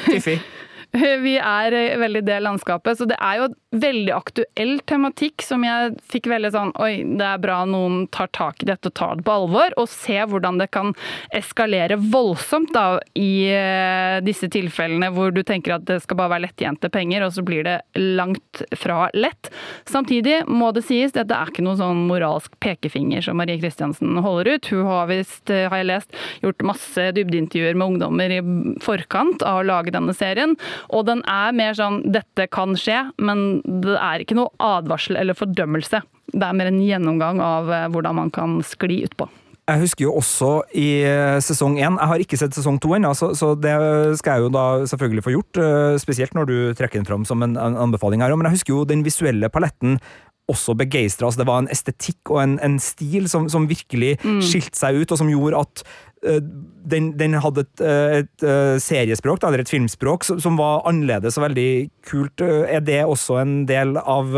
Fiffi. 0.08 0.40
Vi 0.92 1.38
er 1.40 1.72
veldig 1.96 2.20
det 2.26 2.34
landskapet, 2.44 2.98
så 2.98 3.06
det 3.08 3.16
er 3.16 3.38
jo 3.38 3.46
veldig 3.72 4.12
aktuell 4.14 4.76
tematikk 4.88 5.42
som 5.44 5.64
jeg 5.64 5.94
fikk 6.12 6.28
veldig 6.30 6.50
sånn 6.52 6.72
Oi, 6.82 7.02
det 7.18 7.24
er 7.24 7.40
bra 7.40 7.62
noen 7.68 8.06
tar 8.12 8.28
tak 8.36 8.62
i 8.62 8.68
dette 8.68 8.90
og 8.90 8.96
tar 8.98 9.18
det 9.18 9.24
på 9.26 9.34
alvor, 9.34 9.74
og 9.80 9.88
ser 9.90 10.28
hvordan 10.30 10.60
det 10.60 10.68
kan 10.74 10.92
eskalere 11.34 11.96
voldsomt 11.96 12.72
da 12.74 13.00
i 13.18 13.48
eh, 13.48 14.18
disse 14.24 14.48
tilfellene 14.52 15.10
hvor 15.14 15.32
du 15.34 15.42
tenker 15.46 15.76
at 15.76 15.86
det 15.88 16.00
skal 16.04 16.18
bare 16.20 16.34
være 16.34 16.46
lettjente 16.46 16.90
penger, 16.92 17.24
og 17.26 17.34
så 17.36 17.44
blir 17.46 17.64
det 17.66 17.78
langt 17.96 18.62
fra 18.78 19.08
lett. 19.16 19.50
Samtidig 19.88 20.42
må 20.50 20.72
det 20.76 20.84
sies, 20.86 21.14
dette 21.16 21.36
er 21.36 21.52
ikke 21.52 21.64
noen 21.64 21.80
sånn 21.80 22.04
moralsk 22.10 22.54
pekefinger 22.62 23.24
som 23.24 23.40
Marie 23.40 23.60
Kristiansen 23.60 24.20
holder 24.24 24.56
ut. 24.56 24.70
Hun 24.72 24.84
har 24.90 25.08
visst, 25.10 25.48
eh, 25.50 25.68
har 25.72 25.80
jeg 25.80 25.90
lest, 25.92 26.20
gjort 26.44 26.66
masse 26.72 27.08
dybdeintervjuer 27.16 27.78
med 27.78 27.94
ungdommer 27.94 28.36
i 28.36 28.42
forkant 28.84 29.44
av 29.46 29.62
å 29.62 29.66
lage 29.66 29.94
denne 29.94 30.14
serien. 30.16 30.56
Og 30.90 31.06
den 31.08 31.24
er 31.28 31.56
mer 31.56 31.72
sånn 31.78 32.02
'dette 32.12 32.50
kan 32.50 32.76
skje', 32.76 33.12
men 33.18 33.61
det 33.62 33.94
er 33.98 34.22
ikke 34.22 34.36
noe 34.38 34.50
advarsel 34.62 35.18
eller 35.20 35.38
fordømmelse. 35.38 36.02
Det 36.32 36.42
er 36.46 36.56
mer 36.56 36.70
en 36.70 36.82
gjennomgang 36.82 37.40
av 37.44 37.70
eh, 37.70 37.86
hvordan 37.92 38.18
man 38.18 38.32
kan 38.34 38.58
skli 38.66 39.02
utpå. 39.06 39.28
Jeg 39.70 39.78
husker 39.84 40.08
jo 40.08 40.16
også 40.18 40.50
i 40.74 41.04
eh, 41.06 41.38
sesong 41.44 41.76
én 41.78 41.94
Jeg 41.94 42.10
har 42.10 42.22
ikke 42.24 42.38
sett 42.40 42.56
sesong 42.56 42.80
to 42.82 42.96
ennå, 42.96 43.12
så, 43.14 43.30
så, 43.38 43.52
det 43.54 43.74
skal 44.18 44.40
jeg 44.40 44.48
jo 44.48 44.50
da 44.56 44.64
selvfølgelig 44.90 45.24
få 45.28 45.36
gjort. 45.36 45.62
Eh, 45.62 46.00
spesielt 46.02 46.34
når 46.34 46.50
du 46.50 46.56
trekker 46.78 46.98
den 46.98 47.08
fram 47.08 47.26
som 47.28 47.44
en, 47.46 47.54
anbefaling 47.56 48.24
her. 48.24 48.34
Men 48.34 48.50
jeg 48.50 48.58
husker 48.58 48.74
jo 48.74 48.88
den 48.88 49.06
visuelle 49.06 49.52
paletten 49.52 50.00
også 50.50 50.74
begeistra. 50.74 51.28
Altså 51.28 51.44
det 51.44 51.48
var 51.48 51.62
en 51.62 51.70
estetikk 51.70 52.32
og 52.34 52.42
en, 52.42 52.56
en 52.66 52.80
stil 52.82 53.30
som, 53.30 53.46
som 53.52 53.68
virkelig 53.70 54.16
mm. 54.24 54.40
skilte 54.42 54.78
seg 54.80 54.98
ut, 54.98 55.14
og 55.14 55.22
som 55.22 55.30
gjorde 55.30 55.62
at 55.62 55.84
den, 56.22 57.12
den, 57.18 57.34
hadde 57.42 57.64
et, 57.64 57.82
uh, 57.82 58.16
et 58.20 58.44
uh, 58.46 58.76
seriespråk, 58.82 59.42
eller 59.46 59.62
et 59.62 59.70
filmspråk, 59.70 60.26
som, 60.28 60.58
var 60.60 60.84
annerledes 60.88 61.38
og 61.38 61.48
veldig 61.48 61.70
kult. 62.06 62.42
er 62.42 62.82
det 62.84 63.00
også 63.04 63.40
en 63.42 63.54
del 63.66 63.96
av 63.98 64.30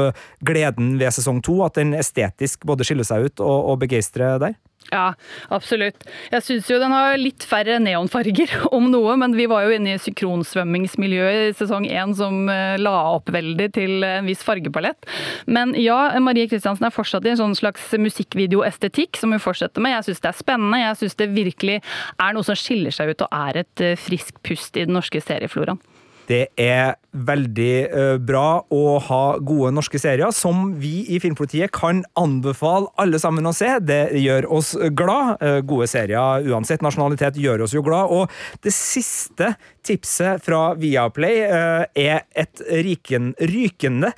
gleden 0.45 0.95
ved 1.01 1.13
sesong 1.17 1.43
to, 1.45 1.61
at 1.67 1.77
den 1.81 1.95
estetisk 1.97 2.65
både 2.65 2.87
skiller 2.87 3.09
seg 3.09 3.29
ut 3.29 3.45
og, 3.45 3.73
og 3.73 3.83
begeistrer 3.85 4.41
der? 4.43 4.57
Ja, 4.93 5.15
absolutt. 5.55 6.05
Jeg 6.33 6.45
syns 6.45 6.69
jo 6.71 6.79
den 6.83 6.93
har 6.95 7.17
litt 7.19 7.45
færre 7.49 7.79
neonfarger, 7.83 8.53
om 8.77 8.91
noe. 8.93 9.17
Men 9.21 9.37
vi 9.39 9.47
var 9.51 9.65
jo 9.67 9.75
inne 9.77 9.95
i 9.95 10.03
synkronsvømmingsmiljøet 10.03 11.51
i 11.51 11.57
sesong 11.59 11.89
én 11.89 12.15
som 12.17 12.49
eh, 12.53 12.77
la 12.81 12.95
opp 13.15 13.33
veldig 13.35 13.71
til 13.77 14.05
en 14.07 14.29
viss 14.29 14.45
fargepalett. 14.47 15.09
Men 15.47 15.75
ja, 15.81 15.99
Marie 16.23 16.49
Kristiansen 16.51 16.89
er 16.89 16.95
fortsatt 16.95 17.27
i 17.27 17.33
en 17.33 17.41
sånn 17.41 17.57
slags 17.59 17.89
musikkvideoestetikk 17.99 19.21
som 19.21 19.35
hun 19.35 19.43
fortsetter 19.43 19.85
med. 19.85 19.97
Jeg 19.97 20.11
syns 20.11 20.25
det 20.25 20.33
er 20.33 20.41
spennende. 20.43 20.83
Jeg 20.85 21.01
syns 21.03 21.19
det 21.21 21.33
virkelig 21.35 21.81
er 21.81 22.37
noe 22.37 22.47
som 22.47 22.59
skiller 22.59 22.95
seg 22.95 23.15
ut 23.15 23.27
og 23.27 23.41
er 23.41 23.65
et 23.65 23.85
eh, 23.85 23.99
friskt 24.01 24.43
pust 24.47 24.77
i 24.77 24.87
den 24.87 24.97
norske 24.99 25.23
seriefloraen. 25.25 25.81
Det 26.29 26.45
er 26.61 26.95
veldig 27.13 27.73
uh, 27.93 28.17
bra 28.23 28.65
å 28.73 28.83
ha 29.07 29.23
gode 29.45 29.73
norske 29.77 30.01
serier 30.01 30.33
som 30.35 30.71
vi 30.81 31.05
i 31.13 31.21
Filmpolitiet 31.23 31.73
kan 31.75 32.03
anbefale 32.19 32.89
alle 33.01 33.21
sammen 33.23 33.47
å 33.47 33.55
se. 33.57 33.69
Det 33.85 34.17
gjør 34.23 34.49
oss 34.57 34.73
glad. 34.97 35.43
Uh, 35.43 35.61
gode 35.67 35.89
serier 35.91 36.47
uansett 36.49 36.85
nasjonalitet 36.85 37.39
gjør 37.41 37.67
oss 37.67 37.75
jo 37.77 37.85
glad. 37.85 38.13
Og 38.15 38.65
det 38.65 38.73
siste 38.75 39.53
tipset 39.85 40.43
fra 40.45 40.73
Viaplay 40.81 41.45
uh, 41.45 41.85
er 41.93 42.25
et 42.33 42.65
riken, 42.85 43.35
rykende 43.39 44.11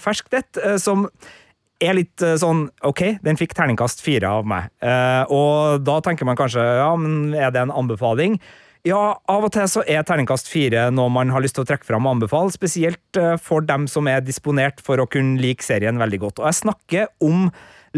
ferskt 0.00 0.34
et, 0.36 0.58
som 0.80 1.04
er 1.82 1.96
litt 1.96 2.22
sånn 2.40 2.66
OK, 2.86 3.02
den 3.24 3.38
fikk 3.38 3.54
terningkast 3.56 4.00
fire 4.04 4.30
av 4.38 4.46
meg. 4.48 4.68
og 5.32 5.82
da 5.84 5.96
tenker 6.04 6.28
man 6.28 6.38
kanskje 6.38 6.62
ja, 6.62 6.88
men 7.00 7.34
er 7.36 7.52
det 7.54 7.66
en 7.66 7.74
anbefaling? 7.74 8.38
Ja, 8.86 9.16
av 9.26 9.42
og 9.42 9.50
til 9.50 9.66
så 9.66 9.82
er 9.90 10.04
terningkast 10.06 10.46
fire 10.46 10.84
noe 10.94 11.10
man 11.10 11.32
har 11.34 11.42
lyst 11.42 11.56
til 11.58 11.64
å 11.64 11.66
trekke 11.66 11.88
fram 11.88 12.06
og 12.06 12.16
anbefale, 12.16 12.52
spesielt 12.54 13.18
eh, 13.18 13.34
for 13.42 13.64
dem 13.66 13.88
som 13.90 14.06
er 14.06 14.22
disponert 14.22 14.78
for 14.84 15.02
å 15.02 15.08
kunne 15.10 15.40
like 15.42 15.64
serien 15.66 15.98
veldig 15.98 16.20
godt. 16.22 16.38
Og 16.38 16.46
jeg 16.46 16.58
snakker 16.60 17.08
om 17.26 17.48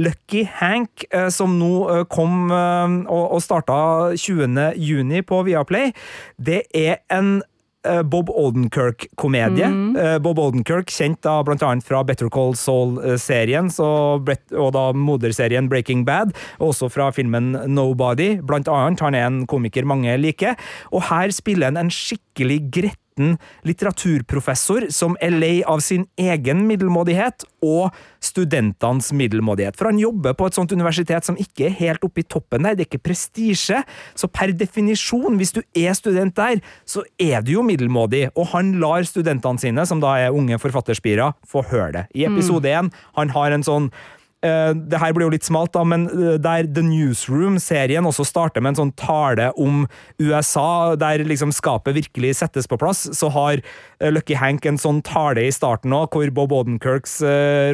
Lucky 0.01 0.47
Hank, 0.63 1.05
eh, 1.13 1.29
som 1.35 1.59
nå 1.61 1.73
eh, 1.93 2.03
kom 2.09 2.49
og 2.49 3.37
starta 3.45 3.77
20. 4.17 4.81
juni 4.81 5.21
på 5.29 5.43
Viaplay. 5.51 5.93
Det 6.41 6.63
er 6.73 7.03
en 7.13 7.43
Eh, 7.89 8.03
Bob 8.03 8.31
Oldenkirk-komedie. 8.31 9.67
Mm. 9.67 9.97
Eh, 9.97 10.19
Bob 10.19 10.39
Oldenkirk, 10.39 10.91
kjent 10.93 11.23
da 11.25 11.39
bl.a. 11.47 11.71
fra 11.85 12.03
Better 12.05 12.29
Call 12.33 12.55
Saul-serien 12.59 13.71
eh, 13.73 14.39
og 14.59 14.73
da 14.77 14.85
moderserien 14.93 15.71
Breaking 15.71 16.05
Bad, 16.09 16.35
og 16.59 16.73
også 16.73 16.91
fra 16.93 17.11
filmen 17.15 17.55
Nobody. 17.67 18.37
Blant 18.45 18.69
annet, 18.69 19.01
han 19.05 19.17
er 19.17 19.29
en 19.29 19.43
komiker 19.49 19.89
mange 19.89 20.17
liker. 20.21 20.59
Og 20.93 21.07
her 21.09 21.33
spiller 21.35 21.73
han 21.73 21.81
en 21.81 21.93
skikkelig 21.93 22.63
grett 22.75 23.05
2019 23.19 23.39
litteraturprofessor 23.67 24.89
som 24.95 25.17
er 25.21 25.35
lei 25.35 25.63
av 25.67 25.83
sin 25.85 26.07
egen 26.19 26.65
middelmådighet 26.69 27.45
og 27.65 27.95
studentenes 28.23 29.11
middelmådighet. 29.13 29.77
For 29.77 29.91
han 29.91 30.01
jobber 30.01 30.37
på 30.39 30.49
et 30.49 30.59
sånt 30.59 30.73
universitet 30.73 31.27
som 31.27 31.39
ikke 31.39 31.69
er 31.69 31.77
helt 31.79 32.05
oppe 32.07 32.23
i 32.23 32.27
toppen 32.27 32.67
der, 32.67 32.77
det 32.77 32.87
er 32.87 32.91
ikke 32.91 33.09
prestisje. 33.11 33.83
Så 34.19 34.31
per 34.31 34.53
definisjon, 34.53 35.39
hvis 35.39 35.55
du 35.57 35.63
er 35.77 35.97
student 35.99 36.37
der, 36.39 36.63
så 36.87 37.05
er 37.19 37.43
du 37.43 37.57
jo 37.57 37.67
middelmådig. 37.67 38.29
Og 38.37 38.53
han 38.55 38.77
lar 38.83 39.07
studentene 39.09 39.61
sine, 39.61 39.87
som 39.87 40.03
da 40.03 40.17
er 40.19 40.35
unge 40.35 40.59
forfatterspirer, 40.63 41.35
få 41.47 41.65
høre 41.71 41.93
det. 41.95 42.07
I 42.15 42.29
episode 42.29 42.69
mm. 42.69 42.79
én, 42.79 42.95
han 43.19 43.35
har 43.35 43.55
en 43.55 43.67
sånn 43.67 43.91
Uh, 44.39 44.71
det 44.71 45.01
her 45.03 45.11
blir 45.17 45.27
jo 45.27 45.33
litt 45.35 45.47
smalt, 45.47 45.73
da, 45.75 45.83
men 45.83 46.05
uh, 46.13 46.37
der 46.39 46.69
The 46.71 46.85
Newsroom-serien 46.87 48.07
også 48.07 48.23
starter 48.29 48.63
med 48.63 48.77
en 48.77 48.79
sånn 48.79 48.93
tale 48.95 49.49
om 49.59 49.81
USA, 50.23 50.95
der 50.95 51.25
liksom 51.27 51.51
skapet 51.55 51.97
virkelig 51.97 52.37
settes 52.39 52.71
på 52.71 52.79
plass, 52.79 53.03
så 53.19 53.33
har 53.35 53.59
uh, 53.59 54.11
Lucky 54.15 54.37
Hank 54.39 54.69
en 54.71 54.79
sånn 54.79 55.01
tale 55.03 55.49
i 55.49 55.55
starten 55.55 55.97
òg, 55.97 56.15
hvor 56.15 56.31
Bob 56.37 56.55
Odenkirks 56.55 57.19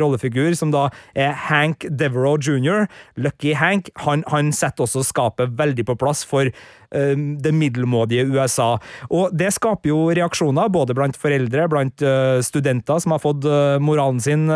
rollefigur, 0.00 0.54
som 0.56 0.72
da 0.72 0.86
er 1.12 1.36
Hank 1.50 1.84
Devereaux 1.90 2.40
jr., 2.40 2.88
Lucky 3.20 3.52
Hank, 3.60 3.92
han, 4.06 4.24
han 4.32 4.48
setter 4.56 4.86
også 4.86 5.04
skapet 5.04 5.52
veldig 5.60 5.84
på 5.90 5.98
plass 6.00 6.24
for 6.24 6.48
Eh, 6.48 6.83
det 6.94 7.54
middelmådige 7.54 8.28
USA. 8.30 8.74
Og 9.10 9.34
det 9.36 9.52
skaper 9.56 9.90
jo 9.90 9.98
reaksjoner, 10.14 10.70
både 10.72 10.96
blant 10.96 11.18
foreldre, 11.18 11.66
blant 11.70 12.04
eh, 12.04 12.38
studenter 12.44 13.02
som 13.02 13.16
har 13.16 13.22
fått 13.22 13.48
eh, 13.48 13.76
moralen 13.82 14.22
sin 14.22 14.46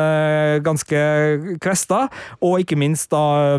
ganske 0.65 1.01
kvesta, 1.63 2.07
og 2.45 2.63
ikke 2.63 2.79
minst 2.79 3.11
da 3.13 3.59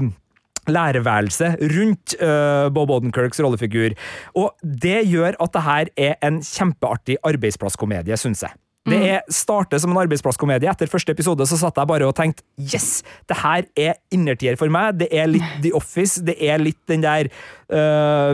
lærerværelse 0.70 1.56
rundt 1.74 2.15
uh, 2.22 2.70
Bob 2.74 2.92
Odenkirks 2.94 3.42
rollefigur. 3.42 3.96
Og 4.38 4.52
det 4.62 5.04
gjør 5.10 5.38
at 5.42 5.54
det 5.56 5.65
her 5.65 5.94
er 5.98 6.18
en 6.26 6.42
kjempeartig 6.46 7.20
arbeidsplasskomedie, 7.26 8.18
syns 8.20 8.46
jeg. 8.46 8.54
Det 8.88 9.00
er, 9.12 9.20
starter 9.34 9.82
som 9.82 9.92
en 9.92 10.00
arbeidsplasskomedie. 10.02 10.70
Etter 10.72 10.89
første 10.89 11.13
episode 11.13 11.46
så 11.50 11.58
satt 11.60 11.78
jeg 11.78 11.89
bare 11.89 12.08
og 12.08 12.15
tenkte 12.18 12.46
yes, 12.58 13.02
det 13.30 13.38
her 13.42 13.68
er 13.78 14.00
innertier 14.15 14.56
for 14.60 14.72
meg. 14.72 15.02
Det 15.02 15.10
er 15.12 15.28
litt 15.30 15.58
The 15.65 15.74
Office. 15.78 16.24
Det 16.26 16.38
er 16.39 16.62
litt 16.63 16.80
den 16.89 17.04
der 17.06 17.30
uh, 17.74 18.32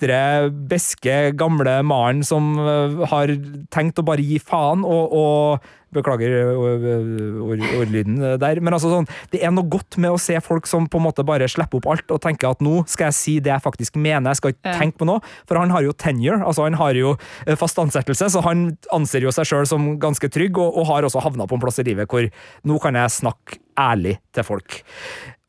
bitre, 0.00 0.50
beske, 0.70 1.32
gamle 1.36 1.80
mannen 1.82 2.24
som 2.24 2.56
uh, 2.58 3.04
har 3.10 3.32
tenkt 3.72 4.00
å 4.00 4.06
bare 4.06 4.24
gi 4.24 4.40
faen, 4.40 4.84
og, 4.84 5.12
og 5.12 5.76
Beklager 5.90 6.54
ordlyden 6.54 8.20
der. 8.38 8.60
Men 8.62 8.76
altså 8.76 8.92
sånn, 8.92 9.08
det 9.32 9.40
er 9.42 9.50
noe 9.50 9.66
godt 9.66 9.96
med 9.98 10.14
å 10.14 10.20
se 10.22 10.36
folk 10.38 10.68
som 10.70 10.86
på 10.86 11.00
en 11.00 11.06
måte 11.08 11.24
bare 11.26 11.48
slipper 11.50 11.80
opp 11.80 11.88
alt 11.90 12.14
og 12.14 12.20
tenker 12.22 12.52
at 12.52 12.62
nå 12.62 12.84
skal 12.86 13.08
jeg 13.08 13.16
si 13.18 13.34
det 13.42 13.50
jeg 13.50 13.64
faktisk 13.64 13.98
mener, 13.98 14.30
jeg 14.30 14.38
skal 14.38 14.54
ikke 14.54 14.76
tenke 14.78 15.00
på 15.00 15.08
noe. 15.10 15.18
For 15.50 15.58
han 15.58 15.74
har 15.74 15.82
jo 15.82 15.96
tenure, 15.98 16.38
altså 16.46 16.68
han 16.68 16.78
har 16.78 16.94
jo 16.94 17.16
eh, 17.42 17.58
fast 17.58 17.82
ansettelse, 17.82 18.30
så 18.30 18.44
han 18.46 18.68
anser 18.94 19.26
jo 19.26 19.34
seg 19.34 19.50
sjøl 19.50 19.66
som 19.66 19.90
ganske 19.98 20.30
trygg, 20.30 20.62
og, 20.62 20.78
og 20.78 20.86
har 20.92 21.10
også 21.10 21.26
havna 21.26 21.50
på 21.50 21.58
en 21.58 21.66
plass 21.66 21.82
i 21.82 21.88
livet 21.90 22.06
hvor 22.06 22.30
nå 22.70 22.78
kan 22.86 22.94
jeg 22.94 23.16
snakke 23.18 23.58
ærlig 23.74 24.20
til 24.30 24.46
folk. 24.46 24.82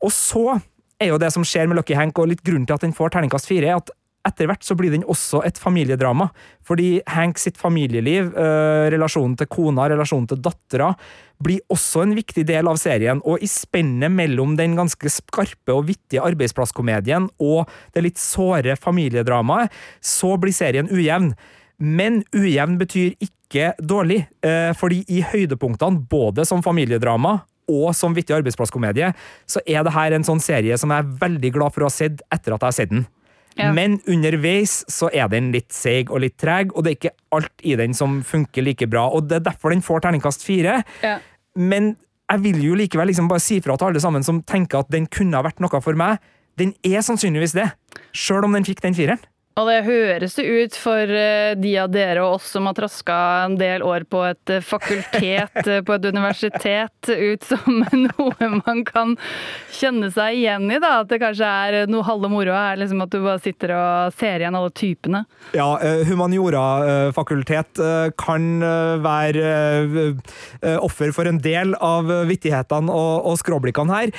Og 0.01 0.09
så 0.09 0.57
er 1.01 1.13
jo 1.13 1.21
det 1.21 1.31
som 1.33 1.45
skjer 1.45 1.69
med 1.69 1.77
Lucky 1.77 1.93
Hank, 1.97 2.17
og 2.17 2.33
litt 2.33 2.41
grunnen 2.45 2.65
til 2.65 2.77
at 2.77 2.85
den 2.85 2.97
får 2.97 3.13
terningkast 3.13 3.49
fire, 3.49 3.69
er 3.69 3.81
at 3.81 3.93
etter 4.27 4.49
hvert 4.49 4.65
så 4.65 4.75
blir 4.77 4.93
den 4.93 5.05
også 5.09 5.41
et 5.47 5.59
familiedrama. 5.61 6.29
Fordi 6.65 7.01
Hank 7.09 7.39
sitt 7.41 7.57
familieliv, 7.59 8.31
eh, 8.37 8.89
relasjonen 8.93 9.35
til 9.37 9.49
kona, 9.51 9.87
relasjonen 9.89 10.27
til 10.29 10.41
dattera, 10.41 10.91
blir 11.41 11.61
også 11.73 12.03
en 12.03 12.15
viktig 12.15 12.45
del 12.45 12.69
av 12.69 12.77
serien. 12.77 13.21
Og 13.25 13.41
i 13.41 13.49
spennet 13.49 14.13
mellom 14.13 14.55
den 14.57 14.75
ganske 14.77 15.09
skarpe 15.09 15.73
og 15.73 15.87
vittige 15.89 16.21
arbeidsplasskomedien 16.21 17.29
og 17.41 17.69
det 17.93 18.05
litt 18.05 18.21
såre 18.21 18.77
familiedramaet, 18.77 19.71
så 19.99 20.37
blir 20.37 20.53
serien 20.53 20.89
ujevn. 20.91 21.33
Men 21.81 22.23
ujevn 22.35 22.77
betyr 22.77 23.15
ikke 23.17 23.73
dårlig, 23.81 24.27
eh, 24.43 24.71
fordi 24.73 25.03
i 25.09 25.21
høydepunktene, 25.21 26.07
både 26.07 26.45
som 26.45 26.61
familiedrama 26.61 27.41
og 27.71 27.95
som 27.95 28.13
vittig 28.13 28.35
arbeidsplasskomedie, 28.35 29.13
så 29.47 29.61
er 29.65 29.83
det 29.83 29.93
her 29.93 30.13
en 30.13 30.23
sånn 30.23 30.41
serie 30.43 30.77
som 30.77 30.89
jeg 30.93 31.03
er 31.03 31.17
veldig 31.21 31.51
glad 31.53 31.73
for 31.73 31.81
å 31.81 31.89
ha 31.89 31.93
sett 31.93 32.21
etter 32.31 32.53
at 32.53 32.61
jeg 32.61 32.67
har 32.67 32.77
sett 32.77 32.93
den. 32.93 33.07
Ja. 33.59 33.71
Men 33.75 33.99
underveis 34.09 34.81
så 34.91 35.09
er 35.13 35.27
den 35.31 35.51
litt 35.53 35.73
seig 35.75 36.11
og 36.11 36.23
litt 36.23 36.37
treg, 36.39 36.71
og 36.75 36.85
det 36.85 36.91
er 36.91 36.97
ikke 36.99 37.15
alt 37.35 37.65
i 37.67 37.75
den 37.79 37.95
som 37.97 38.21
funker 38.25 38.63
like 38.65 38.87
bra. 38.87 39.07
Og 39.11 39.27
Det 39.27 39.41
er 39.41 39.49
derfor 39.51 39.73
den 39.73 39.83
får 39.83 40.05
terningkast 40.05 40.45
fire. 40.45 40.81
Ja. 41.03 41.17
Men 41.55 41.95
jeg 42.31 42.43
vil 42.45 42.61
jo 42.63 42.77
likevel 42.79 43.11
liksom 43.11 43.27
bare 43.27 43.43
si 43.43 43.59
fra 43.59 43.75
til 43.75 43.89
alle 43.89 44.03
sammen 44.03 44.23
som 44.23 44.41
tenker 44.47 44.85
at 44.85 44.91
den 44.93 45.07
kunne 45.11 45.35
ha 45.35 45.43
vært 45.43 45.59
noe 45.59 45.81
for 45.83 45.97
meg. 45.99 46.21
Den 46.59 46.73
er 46.83 47.03
sannsynligvis 47.03 47.55
det, 47.55 47.67
sjøl 48.15 48.47
om 48.47 48.55
den 48.55 48.67
fikk 48.67 48.81
den 48.83 48.95
fireren. 48.95 49.19
Og 49.59 49.67
det 49.67 49.81
høres 49.83 50.37
det 50.37 50.45
ut 50.47 50.75
for 50.79 51.11
eh, 51.11 51.51
de 51.59 51.73
av 51.81 51.89
dere 51.91 52.23
og 52.23 52.37
oss 52.37 52.47
som 52.53 52.69
har 52.69 52.75
traska 52.77 53.15
en 53.43 53.57
del 53.59 53.83
år 53.83 54.05
på 54.07 54.21
et 54.29 54.53
eh, 54.53 54.63
fakultet 54.63 55.57
eh, 55.65 55.81
på 55.83 55.95
et 55.97 56.05
universitet, 56.07 57.09
ut 57.11 57.43
som 57.43 57.81
noe 58.05 58.49
man 58.61 58.83
kan 58.87 59.17
kjenne 59.75 60.07
seg 60.13 60.39
igjen 60.39 60.69
i. 60.71 60.79
da, 60.79 61.01
At 61.01 61.11
det 61.11 61.19
kanskje 61.23 61.49
er 61.49 61.91
noe 61.91 62.05
halve 62.07 62.31
moroa 62.31 62.61
er 62.71 62.79
liksom 62.79 63.03
at 63.03 63.11
du 63.11 63.19
bare 63.25 63.41
sitter 63.43 63.75
og 63.75 64.15
ser 64.15 64.39
igjen 64.39 64.55
alle 64.55 64.71
typene. 64.77 65.23
Ja, 65.57 65.67
humaniora-fakultet 66.07 67.79
kan 68.19 68.47
være 69.03 69.51
offer 70.79 71.11
for 71.15 71.27
en 71.27 71.41
del 71.43 71.73
av 71.75 72.09
vittighetene 72.29 72.93
og, 72.93 73.33
skråblikkene 73.41 73.95
her. 73.95 74.11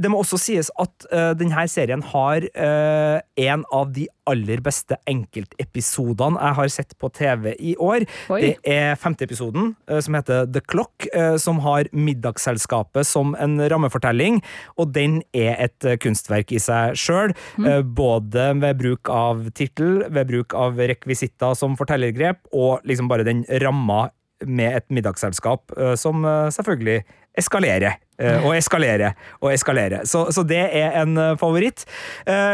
Det 0.00 0.10
må 0.10 0.22
også 0.22 0.38
sies 0.40 0.70
at 0.80 1.06
denne 1.38 1.66
serien 1.70 2.02
har 2.12 2.46
en 2.56 3.66
av 3.74 3.92
de 3.94 4.06
aller 4.30 4.62
beste 4.64 4.98
enkeltepisodene 5.10 6.38
jeg 6.38 6.58
har 6.58 6.72
sett 6.72 6.94
på 7.00 7.10
TV 7.14 7.52
i 7.58 7.74
år. 7.80 8.06
Oi. 8.32 8.40
Det 8.44 8.52
er 8.68 8.98
femte 9.00 9.26
episoden, 9.26 9.74
eh, 9.88 10.00
som 10.04 10.16
heter 10.18 10.46
The 10.52 10.62
Clock, 10.62 11.08
eh, 11.12 11.36
som 11.42 11.60
har 11.64 11.90
Middagsselskapet 11.92 13.06
som 13.08 13.34
en 13.34 13.58
rammefortelling, 13.58 14.40
og 14.78 14.92
den 14.94 15.22
er 15.34 15.56
et 15.58 15.84
eh, 15.84 15.98
kunstverk 16.00 16.52
i 16.52 16.62
seg 16.62 16.96
sjøl. 16.98 17.34
Mm. 17.58 17.92
Både 17.96 18.48
ved 18.62 18.78
bruk 18.80 19.10
av 19.12 19.44
tittel, 19.56 20.04
ved 20.08 20.30
bruk 20.30 20.54
av 20.54 20.78
rekvisitter 20.78 21.56
som 21.58 21.76
fortellergrep, 21.78 22.44
og 22.52 22.82
liksom 22.88 23.10
bare 23.10 23.26
den 23.26 23.44
ramma 23.62 24.08
med 24.46 24.78
et 24.80 24.88
middagsselskap 24.92 25.74
eh, 25.76 25.94
som 25.98 26.24
eh, 26.24 26.48
selvfølgelig 26.54 27.02
eskalerer. 27.38 27.96
eh, 28.20 28.44
og 28.44 28.52
eskalerer 28.54 29.16
og 29.40 29.52
eskalerer. 29.54 30.04
Så, 30.06 30.26
så 30.30 30.44
det 30.46 30.60
er 30.76 31.00
en 31.00 31.16
favoritt. 31.40 31.86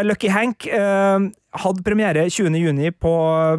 Lucky 0.06 0.30
Hank 0.30 0.64
hadde 1.58 1.82
premiere 1.82 2.28
20.6 2.30 2.94
på 3.02 3.12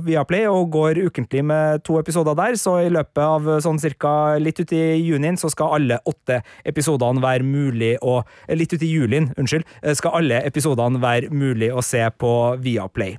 Viaplay 0.06 0.48
og 0.48 0.72
går 0.72 1.02
ukentlig 1.10 1.44
med 1.46 1.84
to 1.84 2.00
episoder 2.00 2.38
der, 2.40 2.56
så 2.56 2.78
i 2.86 2.90
løpet 2.94 3.20
av 3.22 3.50
sånn 3.66 3.82
cirka 3.82 4.40
litt 4.40 4.62
ut 4.62 4.74
i 4.74 4.82
junien 5.04 5.38
så 5.38 5.52
skal 5.52 5.76
alle 5.78 6.00
åtte 6.08 6.40
episodene 6.64 7.22
være 7.22 7.46
mulig 7.46 7.96
å 8.02 8.22
Litt 8.56 8.74
uti 8.74 8.88
julien, 8.90 9.30
unnskyld, 9.38 9.66
skal 9.98 10.22
alle 10.22 10.40
episodene 10.48 11.02
være 11.02 11.30
mulig 11.36 11.70
å 11.74 11.84
se 11.86 12.02
på 12.18 12.34
Viaplay. 12.64 13.18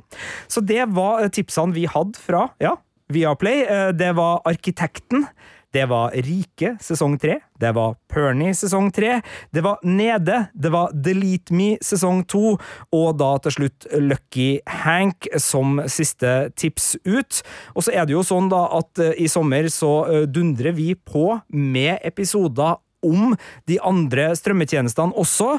Så 0.51 0.65
det 0.65 0.89
var 0.97 1.29
tipsene 1.35 1.77
vi 1.77 1.87
hadde 1.91 2.19
fra 2.19 2.49
ja, 2.63 2.79
Viaplay. 3.11 3.65
Eh, 3.67 3.93
Det 3.93 4.13
var 4.17 4.43
Arkitekten. 4.45 5.27
Det 5.73 5.85
var 5.87 6.11
Rike 6.11 6.73
sesong 6.83 7.13
tre. 7.23 7.37
Det 7.61 7.71
var 7.77 7.95
Pernie 8.11 8.51
sesong 8.59 8.89
tre. 8.91 9.21
Det 9.55 9.63
var 9.63 9.79
Nede. 9.87 10.49
Det 10.53 10.73
var 10.75 10.91
Delete 10.91 11.55
Me 11.55 11.77
sesong 11.79 12.25
to. 12.27 12.57
Og 12.93 13.19
da 13.21 13.29
til 13.45 13.55
slutt 13.55 13.87
Lucky 14.03 14.59
Hank 14.67 15.29
som 15.39 15.79
siste 15.87 16.51
tips 16.59 16.97
ut. 17.07 17.43
Og 17.77 17.87
så 17.87 17.95
er 17.95 18.07
det 18.09 18.17
jo 18.17 18.25
sånn 18.27 18.51
da 18.51 18.65
at 18.81 18.99
eh, 18.99 19.15
i 19.23 19.29
sommer 19.31 19.71
så 19.71 19.93
eh, 20.11 20.27
dundrer 20.27 20.75
vi 20.75 20.95
på 20.99 21.39
med 21.55 22.01
episoder 22.03 22.81
om 23.07 23.37
de 23.71 23.79
andre 23.87 24.33
strømmetjenestene 24.37 25.15
også. 25.17 25.55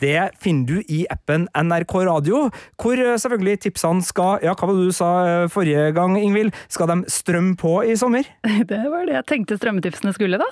Det 0.00 0.30
finner 0.42 0.66
du 0.66 0.80
i 0.90 1.04
appen 1.10 1.46
NRK 1.54 1.94
Radio, 2.08 2.48
hvor 2.82 2.98
eh, 2.98 3.14
selvfølgelig 3.20 3.60
tipsene 3.68 4.02
skal 4.02 4.42
Ja, 4.42 4.56
hva 4.58 4.66
var 4.66 4.74
det 4.74 4.88
du 4.90 4.96
sa 4.96 5.10
eh, 5.28 5.44
forrige 5.52 5.92
gang, 5.94 6.16
Ingvild? 6.18 6.50
Skal 6.72 6.90
de 6.90 6.98
strømme 7.12 7.54
på 7.60 7.76
i 7.86 7.94
sommer? 8.00 8.26
Det 8.74 8.80
var 8.90 9.06
det 9.06 9.14
jeg 9.20 9.28
tenkte 9.30 9.58
strømmetipsene 9.60 10.14
skulle, 10.16 10.40
da. 10.40 10.50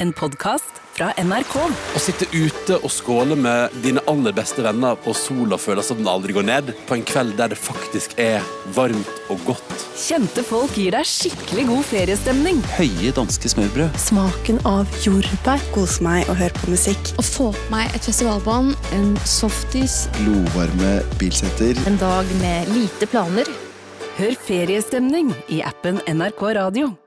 En 0.00 0.12
podkast 0.16 0.80
fra 0.96 1.10
NRK. 1.20 1.54
Å 1.96 2.00
sitte 2.00 2.26
ute 2.32 2.78
og 2.80 2.88
skåle 2.92 3.36
med 3.36 3.74
dine 3.84 4.00
aller 4.08 4.32
beste 4.36 4.64
venner, 4.64 4.96
og 5.04 5.16
sola 5.18 5.58
føles 5.60 5.90
som 5.90 5.98
den 6.00 6.08
aldri 6.08 6.32
går 6.36 6.46
ned, 6.48 6.72
på 6.88 6.96
en 6.96 7.04
kveld 7.06 7.34
der 7.36 7.52
det 7.52 7.58
faktisk 7.60 8.16
er 8.22 8.44
varmt 8.76 9.10
og 9.32 9.42
godt. 9.48 9.74
Kjente 10.00 10.44
folk 10.46 10.76
gir 10.78 10.96
deg 10.96 11.08
skikkelig 11.08 11.66
god 11.68 11.84
feriestemning. 11.90 12.62
Høye 12.78 13.12
danske 13.16 13.50
smørbrød. 13.52 14.00
Smaken 14.00 14.62
av 14.68 14.88
jordbær. 15.04 15.60
Kos 15.76 15.98
meg 16.04 16.24
og 16.32 16.40
høre 16.40 16.56
på 16.56 16.72
musikk. 16.72 17.12
Å 17.20 17.25
få 17.30 17.50
på 17.54 17.70
meg 17.72 17.94
et 17.94 18.04
festivalbånd, 18.06 18.74
en 18.96 19.16
softis, 19.28 20.06
glovarme 20.20 20.98
bilsetter. 21.20 21.78
en 21.86 21.98
dag 22.02 22.36
med 22.42 22.68
lite 22.74 23.06
planer. 23.06 23.48
Hør 24.16 24.38
feriestemning 24.46 25.34
i 25.48 25.62
appen 25.62 26.00
NRK 26.08 26.42
Radio. 26.56 27.05